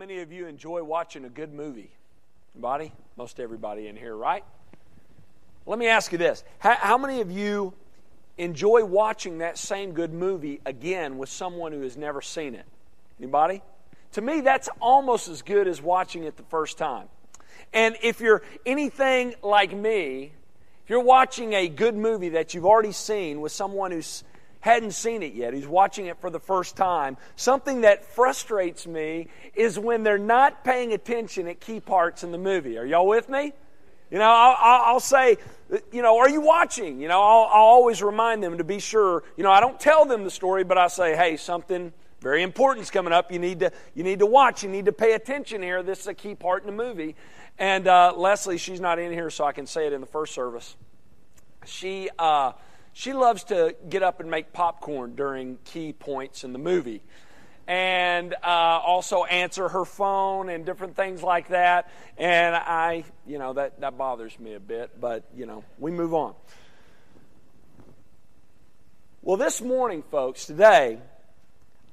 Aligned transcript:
many 0.00 0.20
of 0.20 0.32
you 0.32 0.46
enjoy 0.46 0.82
watching 0.82 1.26
a 1.26 1.28
good 1.28 1.52
movie? 1.52 1.90
Anybody? 2.54 2.90
Most 3.18 3.38
everybody 3.38 3.86
in 3.86 3.96
here, 3.96 4.16
right? 4.16 4.42
Let 5.66 5.78
me 5.78 5.88
ask 5.88 6.10
you 6.10 6.16
this. 6.16 6.42
How, 6.58 6.74
how, 6.74 6.96
many 6.96 7.20
of 7.20 7.30
you 7.30 7.74
enjoy 8.38 8.82
watching 8.82 9.38
that 9.38 9.58
same 9.58 9.92
good 9.92 10.10
movie 10.10 10.62
again 10.64 11.18
with 11.18 11.28
someone 11.28 11.72
who 11.72 11.82
has 11.82 11.98
never 11.98 12.22
seen 12.22 12.54
it? 12.54 12.64
Anybody? 13.18 13.60
To 14.12 14.22
me, 14.22 14.40
that's 14.40 14.70
almost 14.80 15.28
as 15.28 15.42
good 15.42 15.68
as 15.68 15.82
watching 15.82 16.24
it 16.24 16.38
the 16.38 16.44
first 16.44 16.78
time. 16.78 17.08
And 17.74 17.94
if 18.02 18.22
you're 18.22 18.40
anything 18.64 19.34
like 19.42 19.76
me, 19.76 20.32
if 20.82 20.88
you're 20.88 21.00
watching 21.00 21.52
a 21.52 21.68
good 21.68 21.94
movie 21.94 22.30
that 22.30 22.54
you've 22.54 22.64
already 22.64 22.92
seen 22.92 23.42
with 23.42 23.52
someone 23.52 23.90
who's 23.90 24.24
hadn't 24.60 24.92
seen 24.92 25.22
it 25.22 25.34
yet, 25.34 25.54
He's 25.54 25.66
watching 25.66 26.06
it 26.06 26.20
for 26.20 26.30
the 26.30 26.40
first 26.40 26.76
time, 26.76 27.16
something 27.36 27.82
that 27.82 28.04
frustrates 28.04 28.86
me 28.86 29.28
is 29.54 29.78
when 29.78 30.02
they're 30.02 30.18
not 30.18 30.64
paying 30.64 30.92
attention 30.92 31.48
at 31.48 31.60
key 31.60 31.80
parts 31.80 32.22
in 32.22 32.32
the 32.32 32.38
movie. 32.38 32.78
Are 32.78 32.86
y'all 32.86 33.06
with 33.06 33.28
me? 33.28 33.52
You 34.10 34.18
know, 34.18 34.24
I'll, 34.24 34.94
I'll, 34.94 35.00
say, 35.00 35.36
you 35.92 36.02
know, 36.02 36.18
are 36.18 36.28
you 36.28 36.40
watching? 36.40 37.00
You 37.00 37.06
know, 37.06 37.22
I'll, 37.22 37.48
I'll 37.52 37.66
always 37.66 38.02
remind 38.02 38.42
them 38.42 38.58
to 38.58 38.64
be 38.64 38.80
sure. 38.80 39.22
You 39.36 39.44
know, 39.44 39.52
I 39.52 39.60
don't 39.60 39.78
tell 39.78 40.04
them 40.04 40.24
the 40.24 40.30
story, 40.30 40.64
but 40.64 40.76
I 40.76 40.88
say, 40.88 41.14
hey, 41.14 41.36
something 41.36 41.92
very 42.20 42.42
important 42.42 42.82
is 42.82 42.90
coming 42.90 43.12
up. 43.12 43.30
You 43.30 43.38
need 43.38 43.60
to, 43.60 43.72
you 43.94 44.02
need 44.02 44.18
to 44.18 44.26
watch. 44.26 44.64
You 44.64 44.68
need 44.68 44.86
to 44.86 44.92
pay 44.92 45.12
attention 45.12 45.62
here. 45.62 45.84
This 45.84 46.00
is 46.00 46.06
a 46.08 46.14
key 46.14 46.34
part 46.34 46.64
in 46.64 46.66
the 46.66 46.84
movie. 46.84 47.14
And 47.56 47.86
uh, 47.86 48.12
Leslie, 48.16 48.58
she's 48.58 48.80
not 48.80 48.98
in 48.98 49.12
here, 49.12 49.30
so 49.30 49.44
I 49.44 49.52
can 49.52 49.66
say 49.66 49.86
it 49.86 49.92
in 49.92 50.00
the 50.00 50.06
first 50.08 50.34
service. 50.34 50.76
She, 51.64 52.10
uh, 52.18 52.52
she 52.92 53.12
loves 53.12 53.44
to 53.44 53.74
get 53.88 54.02
up 54.02 54.20
and 54.20 54.30
make 54.30 54.52
popcorn 54.52 55.14
during 55.14 55.58
key 55.64 55.92
points 55.92 56.44
in 56.44 56.52
the 56.52 56.58
movie 56.58 57.02
and 57.70 58.34
uh, 58.42 58.46
also 58.46 59.22
answer 59.24 59.68
her 59.68 59.84
phone 59.84 60.48
and 60.48 60.66
different 60.66 60.96
things 60.96 61.22
like 61.22 61.48
that. 61.48 61.88
And 62.18 62.56
I, 62.56 63.04
you 63.26 63.38
know, 63.38 63.52
that, 63.52 63.80
that 63.80 63.96
bothers 63.96 64.36
me 64.40 64.54
a 64.54 64.60
bit, 64.60 65.00
but, 65.00 65.24
you 65.36 65.46
know, 65.46 65.62
we 65.78 65.92
move 65.92 66.12
on. 66.12 66.34
Well, 69.22 69.36
this 69.36 69.60
morning, 69.60 70.02
folks, 70.10 70.46
today, 70.46 70.98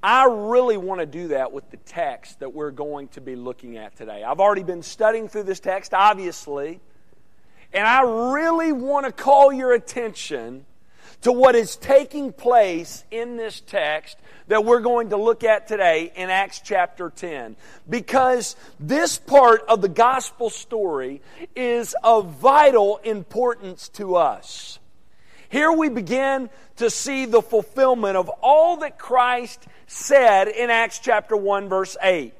I 0.02 0.26
really 0.26 0.78
want 0.78 1.02
to 1.02 1.06
do 1.06 1.28
that 1.28 1.52
with 1.52 1.70
the 1.70 1.78
text 1.78 2.40
that 2.40 2.54
we're 2.54 2.72
going 2.72 3.10
to 3.10 3.22
be 3.22 3.36
looking 3.36 3.78
at 3.78 3.96
today. 3.96 4.24
I've 4.24 4.40
already 4.40 4.64
been 4.64 4.82
studying 4.82 5.28
through 5.28 5.44
this 5.44 5.60
text, 5.60 5.94
obviously, 5.94 6.80
and 7.72 7.86
I 7.86 8.32
really 8.34 8.72
want 8.72 9.06
to 9.06 9.12
call 9.12 9.54
your 9.54 9.74
attention 9.74 10.66
to 11.22 11.32
what 11.32 11.56
is 11.56 11.76
taking 11.76 12.32
place 12.32 13.04
in 13.12 13.38
this 13.38 13.60
text 13.62 14.18
that 14.48 14.64
we're 14.64 14.80
going 14.80 15.10
to 15.10 15.18
look 15.18 15.44
at 15.44 15.68
today 15.68 16.12
in 16.16 16.30
Acts 16.30 16.62
chapter 16.64 17.10
10. 17.10 17.56
Because 17.90 18.56
this 18.80 19.18
part 19.18 19.64
of 19.68 19.82
the 19.82 19.90
gospel 19.90 20.50
story 20.50 21.22
is 21.56 21.96
of 22.04 22.36
vital 22.36 22.98
importance 23.04 23.90
to 23.90 24.16
us. 24.16 24.80
Here 25.50 25.72
we 25.72 25.90
begin 25.90 26.50
to 26.78 26.90
see 26.90 27.26
the 27.26 27.42
fulfillment 27.42 28.18
of 28.18 28.30
all 28.42 28.78
that 28.78 28.98
Christ 28.98 29.66
said 29.88 30.48
in 30.48 30.70
Acts 30.70 31.00
chapter 31.00 31.36
1 31.36 31.70
verse 31.70 31.98
8. 32.02 32.34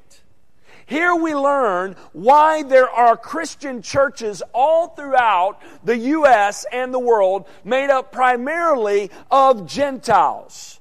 Here 0.88 1.14
we 1.14 1.34
learn 1.34 1.96
why 2.14 2.62
there 2.62 2.88
are 2.88 3.14
Christian 3.14 3.82
churches 3.82 4.42
all 4.54 4.88
throughout 4.88 5.60
the 5.84 5.98
U.S. 5.98 6.64
and 6.72 6.94
the 6.94 6.98
world 6.98 7.46
made 7.62 7.90
up 7.90 8.10
primarily 8.10 9.10
of 9.30 9.66
Gentiles. 9.66 10.80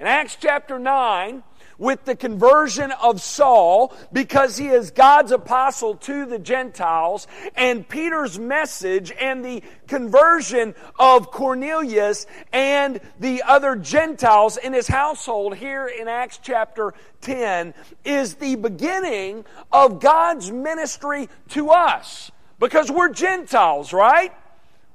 In 0.00 0.08
Acts 0.08 0.36
chapter 0.40 0.80
9, 0.80 1.44
with 1.78 2.04
the 2.04 2.16
conversion 2.16 2.92
of 2.92 3.20
Saul 3.20 3.94
because 4.12 4.56
he 4.56 4.68
is 4.68 4.90
God's 4.90 5.32
apostle 5.32 5.96
to 5.96 6.26
the 6.26 6.38
Gentiles 6.38 7.26
and 7.54 7.88
Peter's 7.88 8.38
message 8.38 9.12
and 9.12 9.44
the 9.44 9.62
conversion 9.86 10.74
of 10.98 11.30
Cornelius 11.30 12.26
and 12.52 13.00
the 13.20 13.42
other 13.42 13.76
Gentiles 13.76 14.56
in 14.56 14.72
his 14.72 14.88
household 14.88 15.56
here 15.56 15.86
in 15.86 16.08
Acts 16.08 16.40
chapter 16.42 16.94
10 17.20 17.74
is 18.04 18.34
the 18.34 18.56
beginning 18.56 19.44
of 19.72 20.00
God's 20.00 20.50
ministry 20.50 21.28
to 21.50 21.70
us 21.70 22.30
because 22.58 22.90
we're 22.90 23.10
Gentiles, 23.10 23.92
right? 23.92 24.32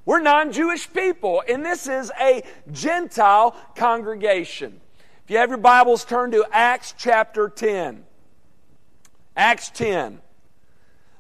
We're 0.04 0.22
non 0.22 0.52
Jewish 0.52 0.92
people, 0.92 1.44
and 1.48 1.64
this 1.64 1.88
is 1.88 2.12
a 2.20 2.44
Gentile 2.72 3.56
congregation 3.76 4.81
you 5.32 5.38
have 5.38 5.48
your 5.48 5.60
Bibles, 5.60 6.04
turn 6.04 6.32
to 6.32 6.46
Acts 6.52 6.94
chapter 6.98 7.48
10. 7.48 8.04
Acts 9.34 9.70
10. 9.70 10.20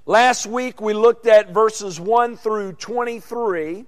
Last 0.05 0.45
week 0.45 0.81
we 0.81 0.93
looked 0.93 1.27
at 1.27 1.53
verses 1.53 1.97
1 1.97 2.35
through 2.35 2.73
23. 2.73 3.85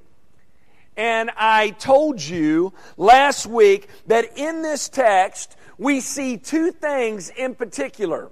And 0.96 1.30
I 1.36 1.72
told 1.72 2.22
you 2.22 2.72
last 2.96 3.46
week 3.46 3.90
that 4.08 4.38
in 4.38 4.62
this 4.62 4.88
text 4.88 5.58
we 5.78 6.00
see 6.00 6.38
two 6.38 6.72
things 6.72 7.30
in 7.30 7.54
particular. 7.54 8.32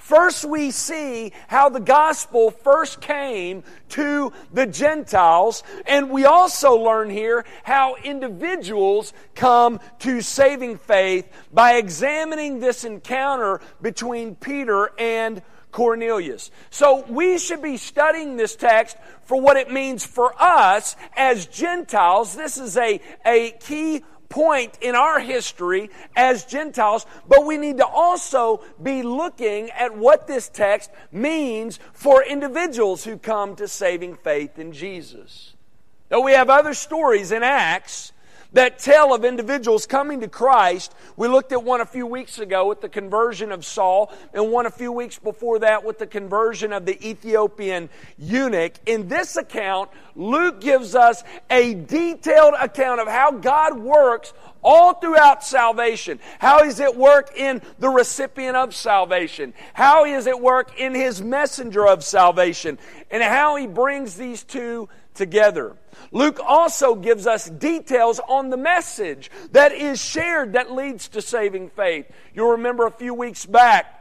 First, 0.00 0.44
we 0.44 0.70
see 0.70 1.32
how 1.46 1.68
the 1.68 1.78
gospel 1.78 2.50
first 2.50 3.00
came 3.00 3.62
to 3.90 4.32
the 4.52 4.66
Gentiles, 4.66 5.62
and 5.86 6.10
we 6.10 6.24
also 6.24 6.74
learn 6.74 7.10
here 7.10 7.44
how 7.62 7.96
individuals 7.96 9.12
come 9.34 9.78
to 10.00 10.20
saving 10.22 10.78
faith 10.78 11.30
by 11.52 11.74
examining 11.74 12.60
this 12.60 12.84
encounter 12.84 13.60
between 13.82 14.34
Peter 14.34 14.90
and 14.98 15.42
Cornelius. 15.70 16.50
So 16.70 17.04
we 17.08 17.38
should 17.38 17.62
be 17.62 17.76
studying 17.76 18.36
this 18.36 18.56
text 18.56 18.96
for 19.22 19.40
what 19.40 19.56
it 19.56 19.70
means 19.70 20.04
for 20.04 20.34
us 20.42 20.96
as 21.14 21.46
Gentiles. 21.46 22.34
This 22.34 22.58
is 22.58 22.76
a, 22.76 23.00
a 23.24 23.52
key 23.60 24.02
point 24.30 24.78
in 24.80 24.94
our 24.94 25.20
history 25.20 25.90
as 26.16 26.46
Gentiles, 26.46 27.04
but 27.28 27.44
we 27.44 27.58
need 27.58 27.76
to 27.76 27.86
also 27.86 28.62
be 28.82 29.02
looking 29.02 29.70
at 29.72 29.94
what 29.94 30.26
this 30.26 30.48
text 30.48 30.90
means 31.12 31.78
for 31.92 32.24
individuals 32.24 33.04
who 33.04 33.18
come 33.18 33.56
to 33.56 33.68
saving 33.68 34.16
faith 34.16 34.58
in 34.58 34.72
Jesus. 34.72 35.54
Now, 36.10 36.20
we 36.20 36.32
have 36.32 36.48
other 36.48 36.72
stories 36.72 37.30
in 37.30 37.42
Acts 37.42 38.12
that 38.52 38.78
tell 38.78 39.14
of 39.14 39.24
individuals 39.24 39.86
coming 39.86 40.20
to 40.20 40.28
Christ. 40.28 40.94
We 41.16 41.28
looked 41.28 41.52
at 41.52 41.62
one 41.62 41.80
a 41.80 41.86
few 41.86 42.06
weeks 42.06 42.38
ago 42.38 42.66
with 42.68 42.80
the 42.80 42.88
conversion 42.88 43.52
of 43.52 43.64
Saul, 43.64 44.12
and 44.34 44.50
one 44.50 44.66
a 44.66 44.70
few 44.70 44.92
weeks 44.92 45.18
before 45.18 45.60
that 45.60 45.84
with 45.84 45.98
the 45.98 46.06
conversion 46.06 46.72
of 46.72 46.84
the 46.84 47.08
Ethiopian 47.08 47.88
eunuch. 48.18 48.74
In 48.86 49.08
this 49.08 49.36
account, 49.36 49.90
Luke 50.16 50.60
gives 50.60 50.94
us 50.94 51.22
a 51.48 51.74
detailed 51.74 52.54
account 52.60 53.00
of 53.00 53.08
how 53.08 53.32
God 53.32 53.78
works 53.78 54.32
all 54.62 54.94
throughout 54.94 55.42
salvation. 55.42 56.20
How 56.38 56.60
is 56.64 56.80
it 56.80 56.96
work 56.96 57.36
in 57.36 57.62
the 57.78 57.88
recipient 57.88 58.56
of 58.56 58.74
salvation? 58.74 59.54
How 59.72 60.04
is 60.04 60.26
it 60.26 60.38
work 60.38 60.78
in 60.78 60.94
his 60.94 61.22
messenger 61.22 61.86
of 61.86 62.04
salvation? 62.04 62.78
And 63.10 63.22
how 63.22 63.56
he 63.56 63.66
brings 63.66 64.16
these 64.16 64.44
two 64.44 64.88
together. 65.20 65.76
Luke 66.12 66.40
also 66.42 66.94
gives 66.94 67.26
us 67.26 67.44
details 67.50 68.20
on 68.26 68.48
the 68.48 68.56
message 68.56 69.30
that 69.52 69.70
is 69.70 70.02
shared 70.02 70.54
that 70.54 70.72
leads 70.72 71.08
to 71.08 71.20
saving 71.20 71.68
faith. 71.68 72.06
You'll 72.34 72.52
remember 72.52 72.86
a 72.86 72.90
few 72.90 73.12
weeks 73.12 73.44
back 73.44 74.00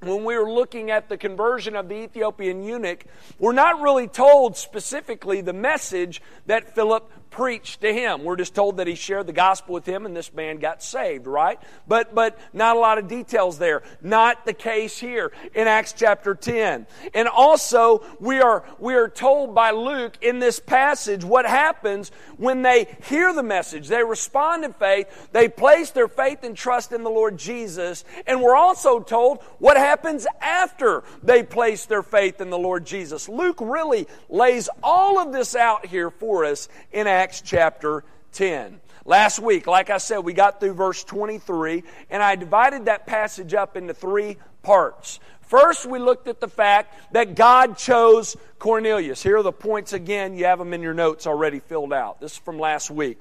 when 0.00 0.24
we 0.24 0.36
were 0.38 0.50
looking 0.50 0.90
at 0.90 1.08
the 1.08 1.16
conversion 1.16 1.74
of 1.74 1.88
the 1.88 1.96
Ethiopian 1.96 2.62
eunuch, 2.62 3.04
we're 3.38 3.52
not 3.52 3.80
really 3.80 4.06
told 4.06 4.56
specifically 4.56 5.40
the 5.40 5.52
message 5.52 6.22
that 6.46 6.74
Philip 6.74 7.10
preached 7.34 7.80
to 7.80 7.92
him. 7.92 8.22
We're 8.22 8.36
just 8.36 8.54
told 8.54 8.76
that 8.76 8.86
he 8.86 8.94
shared 8.94 9.26
the 9.26 9.32
gospel 9.32 9.74
with 9.74 9.86
him 9.86 10.06
and 10.06 10.16
this 10.16 10.32
man 10.32 10.58
got 10.58 10.84
saved, 10.84 11.26
right? 11.26 11.60
But, 11.88 12.14
but 12.14 12.38
not 12.52 12.76
a 12.76 12.78
lot 12.78 12.98
of 12.98 13.08
details 13.08 13.58
there. 13.58 13.82
Not 14.00 14.46
the 14.46 14.52
case 14.52 14.98
here 14.98 15.32
in 15.52 15.66
Acts 15.66 15.92
chapter 15.92 16.36
10. 16.36 16.86
And 17.12 17.26
also, 17.26 18.04
we 18.20 18.40
are, 18.40 18.64
we 18.78 18.94
are 18.94 19.08
told 19.08 19.52
by 19.52 19.72
Luke 19.72 20.16
in 20.22 20.38
this 20.38 20.60
passage 20.60 21.24
what 21.24 21.44
happens 21.44 22.12
when 22.36 22.62
they 22.62 22.86
hear 23.08 23.32
the 23.32 23.42
message. 23.42 23.88
They 23.88 24.04
respond 24.04 24.64
in 24.64 24.72
faith. 24.72 25.28
They 25.32 25.48
place 25.48 25.90
their 25.90 26.08
faith 26.08 26.44
and 26.44 26.56
trust 26.56 26.92
in 26.92 27.02
the 27.02 27.10
Lord 27.10 27.36
Jesus. 27.36 28.04
And 28.28 28.42
we're 28.42 28.56
also 28.56 29.00
told 29.00 29.42
what 29.58 29.76
happens 29.76 30.24
after 30.40 31.02
they 31.22 31.42
place 31.42 31.86
their 31.86 32.04
faith 32.04 32.40
in 32.40 32.50
the 32.50 32.58
Lord 32.58 32.86
Jesus. 32.86 33.28
Luke 33.28 33.58
really 33.60 34.06
lays 34.28 34.68
all 34.84 35.18
of 35.18 35.32
this 35.32 35.56
out 35.56 35.86
here 35.86 36.10
for 36.10 36.44
us 36.44 36.68
in 36.92 37.08
Acts 37.08 37.23
Acts 37.24 37.40
chapter 37.40 38.04
10. 38.32 38.78
Last 39.06 39.38
week, 39.38 39.66
like 39.66 39.88
I 39.88 39.96
said, 39.96 40.18
we 40.18 40.34
got 40.34 40.60
through 40.60 40.74
verse 40.74 41.02
23, 41.04 41.82
and 42.10 42.22
I 42.22 42.36
divided 42.36 42.84
that 42.84 43.06
passage 43.06 43.54
up 43.54 43.78
into 43.78 43.94
three 43.94 44.36
parts. 44.62 45.20
First, 45.40 45.86
we 45.86 45.98
looked 45.98 46.28
at 46.28 46.42
the 46.42 46.48
fact 46.48 47.14
that 47.14 47.34
God 47.34 47.78
chose 47.78 48.36
Cornelius. 48.58 49.22
Here 49.22 49.38
are 49.38 49.42
the 49.42 49.52
points 49.52 49.94
again. 49.94 50.36
You 50.36 50.44
have 50.44 50.58
them 50.58 50.74
in 50.74 50.82
your 50.82 50.92
notes 50.92 51.26
already 51.26 51.60
filled 51.60 51.94
out. 51.94 52.20
This 52.20 52.32
is 52.32 52.38
from 52.38 52.58
last 52.58 52.90
week. 52.90 53.16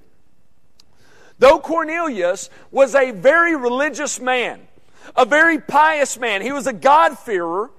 Though 1.39 1.59
Cornelius 1.59 2.49
was 2.71 2.95
a 2.95 3.11
very 3.11 3.55
religious 3.55 4.19
man, 4.19 4.67
a 5.15 5.23
very 5.23 5.59
pious 5.59 6.19
man. 6.19 6.41
He 6.41 6.51
was 6.51 6.67
a 6.67 6.73
God-fearer 6.73 7.71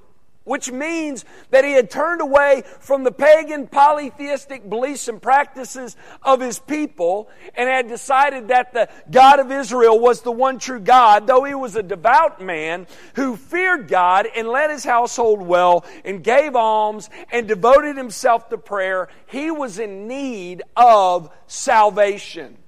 which 0.44 0.70
means 0.70 1.24
that 1.50 1.64
he 1.64 1.72
had 1.72 1.90
turned 1.90 2.20
away 2.20 2.62
from 2.80 3.02
the 3.02 3.10
pagan 3.10 3.66
polytheistic 3.66 4.68
beliefs 4.68 5.08
and 5.08 5.20
practices 5.20 5.96
of 6.22 6.40
his 6.40 6.58
people 6.58 7.28
and 7.54 7.68
had 7.68 7.88
decided 7.88 8.48
that 8.48 8.72
the 8.72 8.88
God 9.10 9.40
of 9.40 9.50
Israel 9.50 9.98
was 9.98 10.20
the 10.20 10.30
one 10.30 10.58
true 10.58 10.80
God, 10.80 11.26
though 11.26 11.44
he 11.44 11.54
was 11.54 11.76
a 11.76 11.82
devout 11.82 12.40
man 12.40 12.86
who 13.14 13.36
feared 13.36 13.88
God 13.88 14.26
and 14.36 14.46
led 14.46 14.70
his 14.70 14.84
household 14.84 15.40
well 15.40 15.84
and 16.04 16.22
gave 16.22 16.54
alms 16.54 17.08
and 17.32 17.48
devoted 17.48 17.96
himself 17.96 18.50
to 18.50 18.58
prayer, 18.58 19.08
he 19.26 19.50
was 19.50 19.78
in 19.78 20.06
need 20.06 20.62
of 20.76 21.30
salvation. 21.46 22.58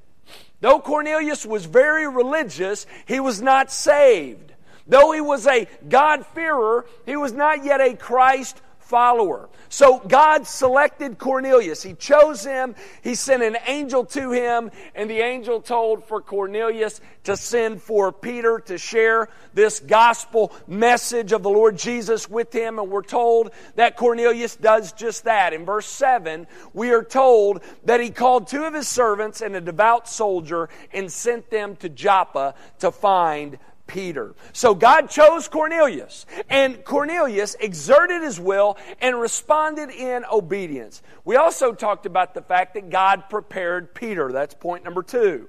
Though 0.61 0.81
Cornelius 0.81 1.45
was 1.45 1.67
very 1.67 2.09
religious, 2.09 2.87
he 3.07 3.21
was 3.21 3.43
not 3.43 3.71
saved. 3.71 4.53
Though 4.87 5.13
he 5.13 5.21
was 5.21 5.47
a 5.47 5.67
God-fearer, 5.89 6.87
he 7.05 7.17
was 7.17 7.33
not 7.33 7.65
yet 7.65 7.81
a 7.81 7.95
Christ 7.95 8.61
follower. 8.79 9.49
So 9.69 9.99
God 9.99 10.47
selected 10.47 11.19
Cornelius. 11.19 11.83
He 11.83 11.95
chose 11.95 12.45
him. 12.45 12.77
He 13.03 13.17
sent 13.17 13.43
an 13.43 13.57
angel 13.67 14.05
to 14.07 14.31
him, 14.31 14.71
and 14.95 15.11
the 15.11 15.19
angel 15.19 15.61
told 15.61 16.05
for 16.05 16.23
Cornelius 16.23 17.01
to 17.25 17.37
send 17.37 17.83
for 17.83 18.13
Peter 18.13 18.61
to 18.67 18.79
share 18.79 19.29
this 19.55 19.81
gospel 19.81 20.53
message 20.69 21.33
of 21.33 21.43
the 21.43 21.51
Lord 21.51 21.77
Jesus 21.77 22.31
with 22.31 22.53
him. 22.53 22.79
And 22.79 22.89
we're 22.89 23.03
told 23.03 23.51
that 23.75 23.97
Cornelius 23.97 24.55
does 24.55 24.93
just 24.93 25.25
that. 25.25 25.53
In 25.53 25.65
verse 25.65 25.87
7, 25.87 26.47
we 26.73 26.93
are 26.93 27.03
told 27.03 27.63
that 27.87 28.01
he 28.01 28.11
called 28.11 28.47
two 28.47 28.65
of 28.65 28.75
his 28.75 28.87
servants 28.87 29.41
and 29.41 29.57
a 29.57 29.61
devout 29.61 30.09
soldier 30.09 30.69
and 30.93 31.11
sent 31.11 31.51
them 31.51 31.75
to 31.77 31.89
Joppa 31.89 32.55
to 32.79 32.93
find 32.93 33.59
Peter. 33.87 34.35
So 34.53 34.75
God 34.75 35.09
chose 35.09 35.49
Cornelius, 35.49 36.27
and 36.49 36.85
Cornelius 36.85 37.55
exerted 37.61 38.23
his 38.23 38.39
will 38.41 38.77
and 39.01 39.21
responded 39.21 39.91
in 39.91 40.25
obedience. 40.31 41.03
We 41.25 41.37
also 41.37 41.73
talked 41.73 42.07
about 42.07 42.35
the 42.35 42.43
fact 42.43 42.75
that 42.75 42.91
God 42.91 43.29
prepared 43.29 43.95
Peter. 43.95 44.33
That's 44.33 44.55
point 44.55 44.85
number 44.85 45.03
two. 45.03 45.49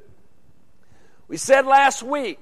We 1.28 1.38
said 1.38 1.66
last 1.66 2.04
week 2.04 2.40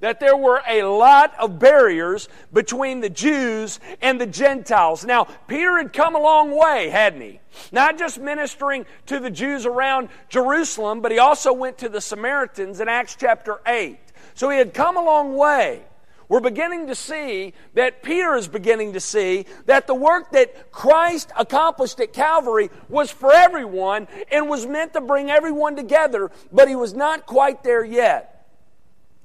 that 0.00 0.20
there 0.20 0.36
were 0.36 0.62
a 0.68 0.82
lot 0.84 1.34
of 1.38 1.58
barriers 1.58 2.28
between 2.52 3.00
the 3.00 3.10
Jews 3.10 3.80
and 4.00 4.20
the 4.20 4.26
Gentiles. 4.26 5.04
Now, 5.04 5.24
Peter 5.46 5.76
had 5.78 5.92
come 5.92 6.14
a 6.14 6.20
long 6.20 6.56
way, 6.56 6.88
hadn't 6.88 7.20
he? 7.20 7.40
Not 7.72 7.98
just 7.98 8.18
ministering 8.18 8.86
to 9.06 9.18
the 9.18 9.30
Jews 9.30 9.66
around 9.66 10.08
Jerusalem, 10.28 11.00
but 11.00 11.10
he 11.10 11.18
also 11.18 11.52
went 11.52 11.78
to 11.78 11.88
the 11.88 12.00
Samaritans 12.00 12.80
in 12.80 12.88
Acts 12.88 13.16
chapter 13.18 13.60
8. 13.66 13.98
So 14.38 14.50
he 14.50 14.58
had 14.58 14.72
come 14.72 14.96
a 14.96 15.02
long 15.02 15.34
way. 15.34 15.82
We're 16.28 16.38
beginning 16.38 16.86
to 16.86 16.94
see 16.94 17.54
that 17.74 18.04
Peter 18.04 18.36
is 18.36 18.46
beginning 18.46 18.92
to 18.92 19.00
see 19.00 19.46
that 19.66 19.88
the 19.88 19.96
work 19.96 20.30
that 20.30 20.70
Christ 20.70 21.32
accomplished 21.36 21.98
at 21.98 22.12
Calvary 22.12 22.70
was 22.88 23.10
for 23.10 23.32
everyone 23.32 24.06
and 24.30 24.48
was 24.48 24.64
meant 24.64 24.92
to 24.92 25.00
bring 25.00 25.28
everyone 25.28 25.74
together, 25.74 26.30
but 26.52 26.68
he 26.68 26.76
was 26.76 26.94
not 26.94 27.26
quite 27.26 27.64
there 27.64 27.84
yet. 27.84 28.46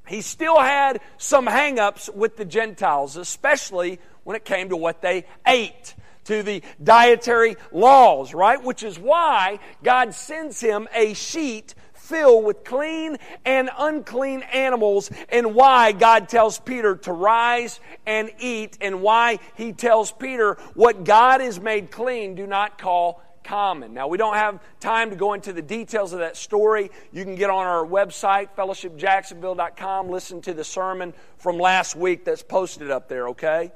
He 0.08 0.22
still 0.22 0.60
had 0.60 1.00
some 1.20 1.46
hangups 1.46 2.12
with 2.12 2.36
the 2.36 2.46
Gentiles, 2.46 3.16
especially 3.16 4.00
when 4.24 4.36
it 4.36 4.46
came 4.46 4.70
to 4.70 4.76
what 4.76 5.04
they 5.04 5.26
ate 5.46 5.94
to 6.24 6.42
the 6.42 6.64
dietary 6.84 7.56
laws, 7.72 8.34
right? 8.34 8.64
Which 8.64 8.82
is 8.82 8.98
why 8.98 9.60
God 9.84 10.16
sends 10.16 10.60
him 10.60 10.88
a 10.96 11.14
sheet 11.14 11.76
filled 12.04 12.44
with 12.44 12.66
clean 12.66 13.18
and 13.46 13.70
unclean 13.78 14.42
animals, 14.42 15.10
and 15.30 15.56
why 15.56 15.94
God 15.94 16.28
tells 16.28 16.60
Peter 16.60 16.98
to 16.98 17.14
rise 17.14 17.80
and 18.06 18.30
eat, 18.40 18.78
and 18.82 19.02
why 19.02 19.40
he 19.56 19.72
tells 19.72 20.12
Peter 20.12 20.56
what 20.74 21.06
God 21.06 21.40
has 21.40 21.60
made 21.60 21.92
clean, 21.92 22.36
do 22.36 22.46
not 22.46 22.78
call 22.78 23.22
common. 23.44 23.94
Now, 23.94 24.08
we 24.08 24.18
don't 24.18 24.36
have 24.36 24.60
time 24.80 25.10
to 25.12 25.16
go 25.16 25.34
into 25.34 25.54
the 25.54 25.62
details 25.62 26.14
of 26.14 26.20
that 26.20 26.36
story. 26.36 26.92
You 27.12 27.24
can 27.24 27.36
get 27.36 27.50
on 27.50 27.66
our 27.66 27.86
website, 27.86 28.50
fellowshipjacksonville.com, 28.58 30.10
listen 30.10 30.42
to 30.42 30.54
the 30.54 30.64
sermon 30.64 31.14
from 31.38 31.58
last 31.58 31.96
week 31.96 32.26
that's 32.26 32.44
posted 32.44 32.92
up 32.92 33.08
there, 33.08 33.30
okay? 33.30 33.72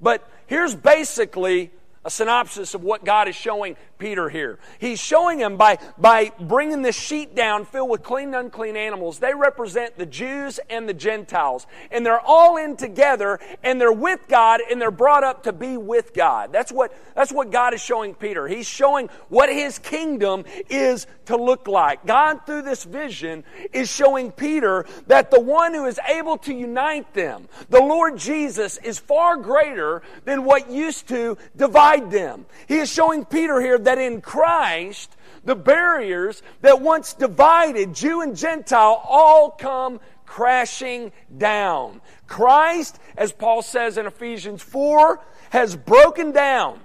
But 0.00 0.28
here's 0.46 0.74
basically 0.74 1.70
a 2.04 2.10
synopsis 2.10 2.74
of 2.74 2.82
what 2.82 3.04
God 3.04 3.28
is 3.28 3.36
showing 3.36 3.76
Peter 3.98 4.30
here. 4.30 4.58
He's 4.78 4.98
showing 4.98 5.38
him 5.38 5.58
by, 5.58 5.78
by 5.98 6.32
bringing 6.40 6.80
this 6.80 6.96
sheet 6.96 7.34
down 7.34 7.66
filled 7.66 7.90
with 7.90 8.02
clean 8.02 8.28
and 8.28 8.46
unclean 8.46 8.74
animals. 8.74 9.18
They 9.18 9.34
represent 9.34 9.98
the 9.98 10.06
Jews 10.06 10.58
and 10.70 10.88
the 10.88 10.94
Gentiles. 10.94 11.66
And 11.90 12.04
they're 12.04 12.18
all 12.18 12.56
in 12.56 12.76
together 12.76 13.38
and 13.62 13.78
they're 13.78 13.92
with 13.92 14.20
God 14.28 14.60
and 14.70 14.80
they're 14.80 14.90
brought 14.90 15.22
up 15.22 15.42
to 15.42 15.52
be 15.52 15.76
with 15.76 16.14
God. 16.14 16.50
That's 16.52 16.72
what, 16.72 16.96
that's 17.14 17.30
what 17.30 17.50
God 17.50 17.74
is 17.74 17.82
showing 17.82 18.14
Peter. 18.14 18.48
He's 18.48 18.66
showing 18.66 19.08
what 19.28 19.52
his 19.52 19.78
kingdom 19.78 20.44
is 20.70 21.06
to 21.26 21.36
look 21.36 21.68
like. 21.68 22.06
God, 22.06 22.46
through 22.46 22.62
this 22.62 22.84
vision, 22.84 23.44
is 23.74 23.92
showing 23.92 24.32
Peter 24.32 24.86
that 25.08 25.30
the 25.30 25.40
one 25.40 25.74
who 25.74 25.84
is 25.84 26.00
able 26.08 26.38
to 26.38 26.54
unite 26.54 27.12
them, 27.12 27.48
the 27.68 27.80
Lord 27.80 28.16
Jesus, 28.16 28.78
is 28.78 28.98
far 28.98 29.36
greater 29.36 30.00
than 30.24 30.44
what 30.44 30.70
used 30.70 31.06
to 31.08 31.36
divide 31.54 31.89
them. 31.98 32.46
He 32.68 32.78
is 32.78 32.90
showing 32.90 33.24
Peter 33.24 33.60
here 33.60 33.78
that 33.78 33.98
in 33.98 34.20
Christ, 34.20 35.16
the 35.44 35.56
barriers 35.56 36.42
that 36.60 36.80
once 36.80 37.14
divided 37.14 37.94
Jew 37.94 38.20
and 38.20 38.36
Gentile 38.36 39.02
all 39.08 39.50
come 39.50 40.00
crashing 40.26 41.12
down. 41.36 42.00
Christ, 42.26 42.98
as 43.16 43.32
Paul 43.32 43.62
says 43.62 43.98
in 43.98 44.06
Ephesians 44.06 44.62
4, 44.62 45.20
has 45.50 45.74
broken 45.74 46.30
down 46.30 46.78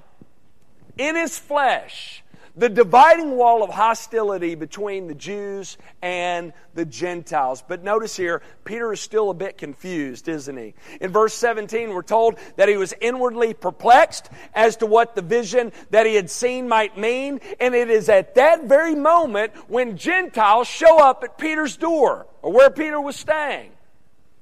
in 0.98 1.16
his 1.16 1.38
flesh 1.38 2.24
the 2.58 2.70
dividing 2.70 3.32
wall 3.32 3.64
of 3.64 3.70
hostility 3.70 4.56
between 4.56 5.08
the 5.08 5.16
Jews 5.16 5.78
and 6.02 6.54
the 6.74 6.86
Gentiles. 6.86 7.64
But 7.68 7.84
notice 7.84 8.16
here, 8.16 8.42
Peter 8.64 8.94
is 8.94 9.02
still 9.02 9.30
a 9.30 9.34
bit 9.34 9.58
confused, 9.58 10.30
isn't 10.30 10.56
he? 10.58 10.74
In 11.02 11.12
verse 11.12 11.34
17, 11.34 11.90
we're 11.90 12.02
told 12.02 12.38
that 12.56 12.70
he 12.70 12.78
was 12.78 12.94
inwardly 13.02 13.54
perplexed 13.54 14.30
as 14.54 14.78
to 14.78 14.86
what 14.86 15.16
the 15.16 15.22
vision 15.22 15.74
that 15.90 16.06
he 16.06 16.16
had 16.16 16.30
seen 16.30 16.70
might 16.70 16.98
mean. 16.98 17.42
And 17.60 17.76
it 17.76 17.90
is 17.90 18.08
at 18.08 18.36
that 18.36 18.66
very 18.66 18.96
moment 18.96 19.54
when 19.70 19.98
Gentiles 19.98 20.68
show 20.68 21.00
up 21.00 21.24
at 21.24 21.38
Peter's 21.38 21.76
door, 21.76 22.28
or 22.42 22.54
where 22.54 22.70
Peter 22.70 23.02
was 23.02 23.16
staying. 23.16 23.72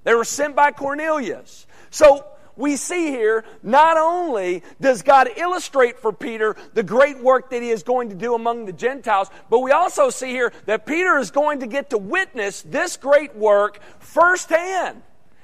They 0.04 0.14
were 0.14 0.26
sent 0.26 0.56
by 0.56 0.72
Cornelius. 0.72 1.66
So 1.90 2.26
we 2.56 2.76
see 2.76 3.08
here, 3.08 3.44
not 3.62 3.98
only 3.98 4.64
does 4.80 5.02
God 5.02 5.30
illustrate 5.38 6.00
for 6.00 6.14
Peter 6.14 6.56
the 6.74 6.84
great 6.84 7.20
work 7.20 7.50
that 7.50 7.62
he 7.62 7.70
is 7.70 7.84
going 7.84 8.10
to 8.10 8.16
do 8.16 8.36
among 8.36 8.66
the 8.66 8.74
Gentiles, 8.74 9.30
but 9.50 9.60
we 9.60 9.72
also 9.72 10.10
see 10.10 10.30
here 10.30 10.54
that 10.66 10.86
Peter 10.86 11.18
is 11.18 11.32
going 11.32 11.62
to 11.62 11.68
get 11.68 11.90
to 11.90 11.98
witness 11.98 12.62
this 12.62 12.98
great 12.98 13.36
work 13.36 13.80
firsthand. 14.00 15.02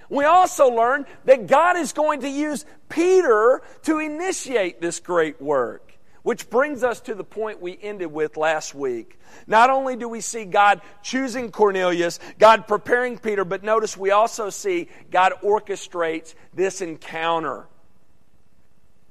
We 0.09 0.25
also 0.25 0.69
learn 0.69 1.05
that 1.25 1.47
God 1.47 1.77
is 1.77 1.93
going 1.93 2.21
to 2.21 2.29
use 2.29 2.65
Peter 2.89 3.61
to 3.83 3.99
initiate 3.99 4.81
this 4.81 4.99
great 4.99 5.41
work. 5.41 5.88
Which 6.23 6.49
brings 6.49 6.83
us 6.83 6.99
to 7.01 7.15
the 7.15 7.23
point 7.23 7.61
we 7.61 7.77
ended 7.81 8.11
with 8.11 8.35
last 8.35 8.75
week. 8.75 9.19
Not 9.47 9.69
only 9.69 9.95
do 9.95 10.09
we 10.09 10.21
see 10.21 10.45
God 10.45 10.81
choosing 11.01 11.51
Cornelius, 11.51 12.19
God 12.37 12.67
preparing 12.67 13.17
Peter, 13.17 13.45
but 13.45 13.63
notice 13.63 13.95
we 13.95 14.11
also 14.11 14.49
see 14.49 14.89
God 15.11 15.33
orchestrates 15.43 16.33
this 16.53 16.81
encounter. 16.81 17.67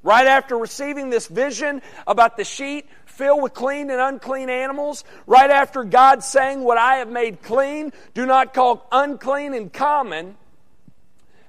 Right 0.03 0.27
after 0.27 0.57
receiving 0.57 1.11
this 1.11 1.27
vision 1.27 1.83
about 2.07 2.37
the 2.37 2.45
sheet 2.45 2.87
filled 3.07 3.43
with 3.43 3.53
clean 3.53 3.91
and 3.91 4.01
unclean 4.01 4.49
animals, 4.49 5.03
right 5.27 5.51
after 5.51 5.85
God 5.85 6.23
saying, 6.23 6.63
What 6.63 6.79
I 6.79 6.97
have 6.97 7.11
made 7.11 7.43
clean, 7.43 7.93
do 8.15 8.27
not 8.27 8.55
call 8.55 8.87
unclean 8.93 9.55
and 9.55 9.73
common 9.73 10.37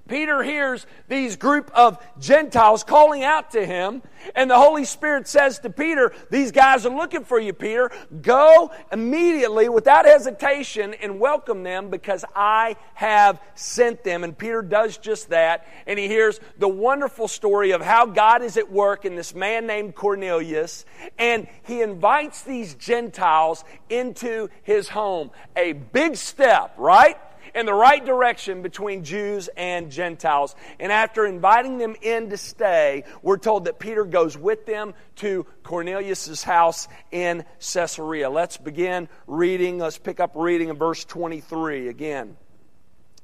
Peter 0.09 0.41
hears 0.43 0.87
these 1.07 1.35
group 1.35 1.71
of 1.73 2.03
Gentiles 2.19 2.83
calling 2.83 3.23
out 3.23 3.51
to 3.51 3.65
him, 3.65 4.01
and 4.35 4.49
the 4.49 4.57
Holy 4.57 4.83
Spirit 4.83 5.27
says 5.27 5.59
to 5.59 5.69
Peter, 5.69 6.11
These 6.31 6.51
guys 6.51 6.85
are 6.85 6.93
looking 6.95 7.23
for 7.23 7.39
you, 7.39 7.53
Peter. 7.53 7.91
Go 8.21 8.71
immediately, 8.91 9.69
without 9.69 10.05
hesitation, 10.05 10.95
and 10.95 11.19
welcome 11.19 11.63
them 11.63 11.89
because 11.89 12.25
I 12.35 12.75
have 12.95 13.39
sent 13.53 14.03
them. 14.03 14.23
And 14.23 14.37
Peter 14.37 14.63
does 14.63 14.97
just 14.97 15.29
that, 15.29 15.67
and 15.85 15.99
he 15.99 16.07
hears 16.07 16.39
the 16.57 16.67
wonderful 16.67 17.27
story 17.27 17.71
of 17.71 17.81
how 17.81 18.07
God 18.07 18.41
is 18.41 18.57
at 18.57 18.71
work 18.71 19.05
in 19.05 19.15
this 19.15 19.35
man 19.35 19.67
named 19.67 19.93
Cornelius, 19.93 20.85
and 21.19 21.47
he 21.63 21.81
invites 21.81 22.41
these 22.41 22.73
Gentiles 22.73 23.63
into 23.89 24.49
his 24.63 24.89
home. 24.89 25.29
A 25.55 25.73
big 25.73 26.15
step, 26.15 26.73
right? 26.77 27.17
In 27.55 27.65
the 27.65 27.73
right 27.73 28.03
direction 28.03 28.61
between 28.61 29.03
Jews 29.03 29.49
and 29.55 29.91
Gentiles. 29.91 30.55
And 30.79 30.91
after 30.91 31.25
inviting 31.25 31.77
them 31.77 31.95
in 32.01 32.29
to 32.29 32.37
stay, 32.37 33.03
we're 33.21 33.37
told 33.37 33.65
that 33.65 33.79
Peter 33.79 34.05
goes 34.05 34.37
with 34.37 34.65
them 34.65 34.93
to 35.17 35.45
Cornelius' 35.63 36.43
house 36.43 36.87
in 37.11 37.43
Caesarea. 37.59 38.29
Let's 38.29 38.57
begin 38.57 39.09
reading. 39.27 39.79
Let's 39.79 39.97
pick 39.97 40.19
up 40.19 40.31
reading 40.35 40.69
in 40.69 40.77
verse 40.77 41.05
23 41.05 41.87
again. 41.87 42.29
It 42.29 42.35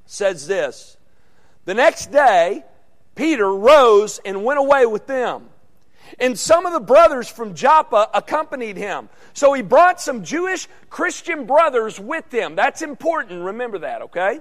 says 0.06 0.48
this 0.48 0.98
The 1.66 1.74
next 1.74 2.12
day, 2.12 2.64
Peter 3.16 3.52
rose 3.52 4.20
and 4.26 4.44
went 4.44 4.60
away 4.60 4.86
with 4.86 5.08
them. 5.08 5.50
And 6.20 6.38
some 6.38 6.66
of 6.66 6.74
the 6.74 6.80
brothers 6.80 7.28
from 7.28 7.56
Joppa 7.56 8.10
accompanied 8.14 8.78
him. 8.78 9.10
So 9.34 9.54
he 9.54 9.62
brought 9.62 10.02
some 10.02 10.24
Jewish 10.24 10.68
Christian 10.90 11.46
brothers 11.46 12.00
with 12.00 12.32
him. 12.34 12.56
That's 12.56 12.82
important. 12.82 13.44
Remember 13.44 13.80
that, 13.80 14.04
okay? 14.04 14.40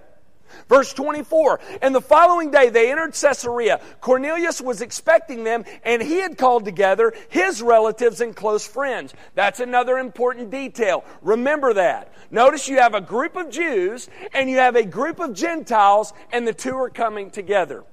Verse 0.69 0.93
24, 0.93 1.61
and 1.83 1.95
the 1.95 2.01
following 2.01 2.51
day 2.51 2.69
they 2.69 2.91
entered 2.91 3.15
Caesarea. 3.15 3.81
Cornelius 4.01 4.61
was 4.61 4.81
expecting 4.81 5.45
them, 5.45 5.65
and 5.85 6.01
he 6.01 6.19
had 6.19 6.39
called 6.39 6.65
together 6.65 7.13
his 7.29 7.61
relatives 7.61 8.21
and 8.21 8.35
close 8.37 8.67
friends. 8.67 9.15
That's 9.35 9.61
another 9.61 9.99
important 9.99 10.51
detail. 10.51 11.05
Remember 11.23 11.75
that. 11.75 12.13
Notice 12.31 12.69
you 12.69 12.79
have 12.79 12.95
a 12.95 13.01
group 13.01 13.37
of 13.37 13.51
Jews 13.51 14.09
and 14.33 14.49
you 14.49 14.59
have 14.59 14.77
a 14.77 14.85
group 14.85 15.19
of 15.19 15.35
Gentiles, 15.35 16.13
and 16.33 16.47
the 16.47 16.55
two 16.55 16.77
are 16.77 16.91
coming 16.91 17.31
together. 17.31 17.85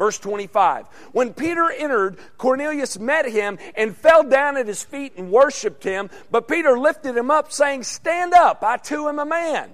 Verse 0.00 0.18
25. 0.18 0.86
When 1.12 1.34
Peter 1.34 1.70
entered, 1.70 2.16
Cornelius 2.38 2.98
met 2.98 3.30
him 3.30 3.58
and 3.74 3.94
fell 3.94 4.22
down 4.22 4.56
at 4.56 4.66
his 4.66 4.82
feet 4.82 5.12
and 5.18 5.30
worshiped 5.30 5.84
him. 5.84 6.08
But 6.30 6.48
Peter 6.48 6.78
lifted 6.78 7.14
him 7.14 7.30
up, 7.30 7.52
saying, 7.52 7.82
Stand 7.82 8.32
up, 8.32 8.62
I 8.62 8.78
too 8.78 9.08
am 9.08 9.18
a 9.18 9.26
man. 9.26 9.68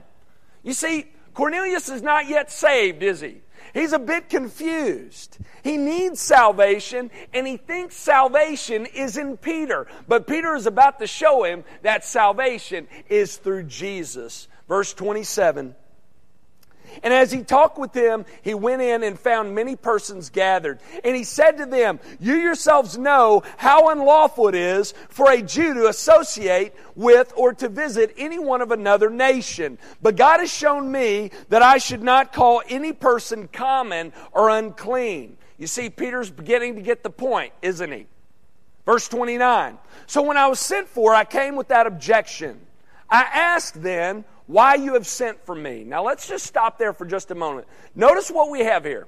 You 0.64 0.73
see, 0.73 1.06
Cornelius 1.33 1.88
is 1.88 2.02
not 2.02 2.28
yet 2.28 2.50
saved, 2.50 3.04
is 3.04 3.21
he? 3.21 3.37
He's 3.73 3.92
a 3.92 4.00
bit 4.00 4.28
confused. 4.28 5.38
He 5.62 5.76
needs 5.76 6.18
salvation 6.18 7.12
and 7.33 7.47
he 7.47 7.56
thinks 7.56 7.95
salvation 7.95 8.87
is 8.87 9.16
in 9.16 9.37
Peter. 9.37 9.87
But 10.09 10.26
Peter 10.26 10.56
is 10.56 10.66
about 10.66 10.99
to 10.99 11.06
show 11.06 11.45
him 11.45 11.62
that 11.83 12.04
salvation 12.04 12.88
is 13.09 13.37
through 13.37 13.64
Jesus. 13.64 14.49
Verse 14.66 14.92
27. 14.92 15.76
And 17.02 17.12
as 17.12 17.32
he 17.32 17.42
talked 17.42 17.78
with 17.78 17.92
them, 17.92 18.24
he 18.42 18.54
went 18.54 18.82
in 18.82 19.02
and 19.02 19.18
found 19.18 19.54
many 19.54 19.76
persons 19.76 20.30
gathered. 20.30 20.80
And 21.04 21.16
he 21.16 21.24
said 21.24 21.58
to 21.58 21.66
them, 21.66 22.00
You 22.20 22.34
yourselves 22.34 22.96
know 22.98 23.42
how 23.56 23.90
unlawful 23.90 24.48
it 24.48 24.54
is 24.54 24.94
for 25.08 25.30
a 25.30 25.42
Jew 25.42 25.74
to 25.74 25.88
associate 25.88 26.74
with 26.94 27.32
or 27.36 27.52
to 27.54 27.68
visit 27.68 28.14
anyone 28.16 28.60
of 28.60 28.72
another 28.72 29.10
nation. 29.10 29.78
But 30.02 30.16
God 30.16 30.40
has 30.40 30.52
shown 30.52 30.90
me 30.90 31.30
that 31.48 31.62
I 31.62 31.78
should 31.78 32.02
not 32.02 32.32
call 32.32 32.62
any 32.68 32.92
person 32.92 33.48
common 33.48 34.12
or 34.32 34.48
unclean. 34.50 35.36
You 35.58 35.66
see, 35.66 35.90
Peter's 35.90 36.30
beginning 36.30 36.76
to 36.76 36.82
get 36.82 37.02
the 37.02 37.10
point, 37.10 37.52
isn't 37.62 37.92
he? 37.92 38.06
Verse 38.84 39.08
29. 39.08 39.78
So 40.06 40.22
when 40.22 40.36
I 40.36 40.46
was 40.46 40.60
sent 40.60 40.88
for, 40.88 41.14
I 41.14 41.24
came 41.24 41.56
without 41.56 41.86
objection. 41.86 42.60
I 43.10 43.22
asked 43.22 43.82
then, 43.82 44.24
why 44.46 44.74
you 44.74 44.94
have 44.94 45.06
sent 45.06 45.44
for 45.44 45.54
me. 45.54 45.84
Now 45.84 46.04
let's 46.04 46.28
just 46.28 46.46
stop 46.46 46.78
there 46.78 46.92
for 46.92 47.04
just 47.04 47.30
a 47.30 47.34
moment. 47.34 47.66
Notice 47.94 48.30
what 48.30 48.50
we 48.50 48.60
have 48.60 48.84
here. 48.84 49.06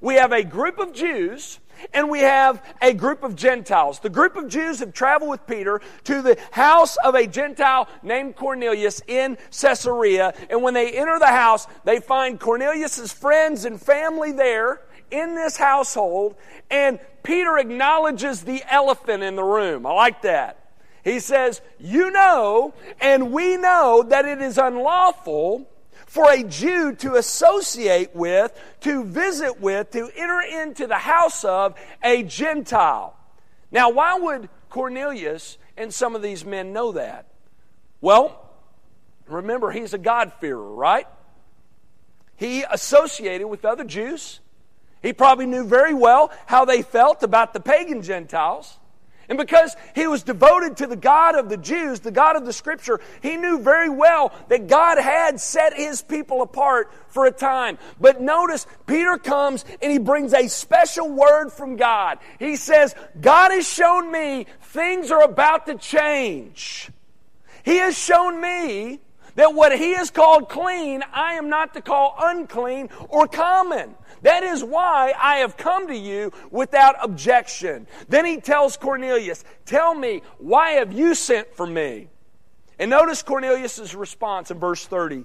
We 0.00 0.14
have 0.14 0.32
a 0.32 0.44
group 0.44 0.78
of 0.78 0.92
Jews 0.92 1.60
and 1.92 2.08
we 2.08 2.20
have 2.20 2.62
a 2.80 2.94
group 2.94 3.22
of 3.22 3.36
Gentiles. 3.36 3.98
The 3.98 4.10
group 4.10 4.36
of 4.36 4.48
Jews 4.48 4.80
have 4.80 4.92
traveled 4.92 5.30
with 5.30 5.46
Peter 5.46 5.80
to 6.04 6.22
the 6.22 6.38
house 6.50 6.96
of 6.96 7.14
a 7.14 7.26
Gentile 7.26 7.88
named 8.02 8.36
Cornelius 8.36 9.02
in 9.06 9.36
Caesarea. 9.50 10.34
And 10.48 10.62
when 10.62 10.74
they 10.74 10.92
enter 10.92 11.18
the 11.18 11.26
house, 11.26 11.66
they 11.84 12.00
find 12.00 12.40
Cornelius's 12.40 13.12
friends 13.12 13.64
and 13.64 13.80
family 13.80 14.32
there 14.32 14.82
in 15.10 15.34
this 15.34 15.56
household. 15.56 16.36
And 16.70 16.98
Peter 17.22 17.58
acknowledges 17.58 18.42
the 18.42 18.62
elephant 18.70 19.22
in 19.22 19.36
the 19.36 19.44
room. 19.44 19.86
I 19.86 19.92
like 19.92 20.22
that. 20.22 20.55
He 21.06 21.20
says, 21.20 21.60
You 21.78 22.10
know, 22.10 22.74
and 23.00 23.30
we 23.30 23.56
know 23.56 24.04
that 24.08 24.24
it 24.24 24.42
is 24.42 24.58
unlawful 24.58 25.70
for 26.04 26.28
a 26.28 26.42
Jew 26.42 26.96
to 26.96 27.14
associate 27.14 28.16
with, 28.16 28.52
to 28.80 29.04
visit 29.04 29.60
with, 29.60 29.92
to 29.92 30.10
enter 30.16 30.40
into 30.40 30.88
the 30.88 30.96
house 30.96 31.44
of 31.44 31.76
a 32.02 32.24
Gentile. 32.24 33.16
Now, 33.70 33.90
why 33.90 34.18
would 34.18 34.48
Cornelius 34.68 35.58
and 35.76 35.94
some 35.94 36.16
of 36.16 36.22
these 36.22 36.44
men 36.44 36.72
know 36.72 36.90
that? 36.90 37.26
Well, 38.00 38.44
remember, 39.28 39.70
he's 39.70 39.94
a 39.94 39.98
God-fearer, 39.98 40.74
right? 40.74 41.06
He 42.34 42.64
associated 42.64 43.46
with 43.46 43.64
other 43.64 43.84
Jews. 43.84 44.40
He 45.02 45.12
probably 45.12 45.46
knew 45.46 45.62
very 45.62 45.94
well 45.94 46.32
how 46.46 46.64
they 46.64 46.82
felt 46.82 47.22
about 47.22 47.52
the 47.52 47.60
pagan 47.60 48.02
Gentiles. 48.02 48.76
And 49.28 49.38
because 49.38 49.76
he 49.94 50.06
was 50.06 50.22
devoted 50.22 50.76
to 50.78 50.86
the 50.86 50.96
God 50.96 51.34
of 51.34 51.48
the 51.48 51.56
Jews, 51.56 52.00
the 52.00 52.10
God 52.10 52.36
of 52.36 52.44
the 52.44 52.52
Scripture, 52.52 53.00
he 53.22 53.36
knew 53.36 53.58
very 53.58 53.88
well 53.88 54.32
that 54.48 54.68
God 54.68 54.98
had 54.98 55.40
set 55.40 55.74
his 55.74 56.02
people 56.02 56.42
apart 56.42 56.92
for 57.08 57.26
a 57.26 57.32
time. 57.32 57.78
But 58.00 58.20
notice, 58.20 58.66
Peter 58.86 59.18
comes 59.18 59.64
and 59.82 59.90
he 59.90 59.98
brings 59.98 60.32
a 60.32 60.48
special 60.48 61.10
word 61.10 61.50
from 61.50 61.76
God. 61.76 62.18
He 62.38 62.56
says, 62.56 62.94
God 63.20 63.50
has 63.50 63.68
shown 63.68 64.12
me 64.12 64.46
things 64.60 65.10
are 65.10 65.22
about 65.22 65.66
to 65.66 65.74
change. 65.74 66.90
He 67.64 67.78
has 67.78 67.98
shown 67.98 68.40
me 68.40 69.00
that 69.36 69.54
what 69.54 69.76
he 69.76 69.94
has 69.94 70.10
called 70.10 70.48
clean, 70.48 71.02
I 71.12 71.34
am 71.34 71.48
not 71.48 71.74
to 71.74 71.80
call 71.80 72.16
unclean 72.18 72.90
or 73.08 73.28
common. 73.28 73.94
That 74.22 74.42
is 74.42 74.64
why 74.64 75.14
I 75.16 75.36
have 75.36 75.56
come 75.56 75.86
to 75.86 75.96
you 75.96 76.32
without 76.50 76.96
objection. 77.02 77.86
Then 78.08 78.24
he 78.24 78.38
tells 78.38 78.76
Cornelius, 78.76 79.44
Tell 79.64 79.94
me, 79.94 80.22
why 80.38 80.72
have 80.72 80.92
you 80.92 81.14
sent 81.14 81.54
for 81.54 81.66
me? 81.66 82.08
And 82.78 82.90
notice 82.90 83.22
Cornelius' 83.22 83.94
response 83.94 84.50
in 84.50 84.58
verse 84.58 84.84
30. 84.84 85.24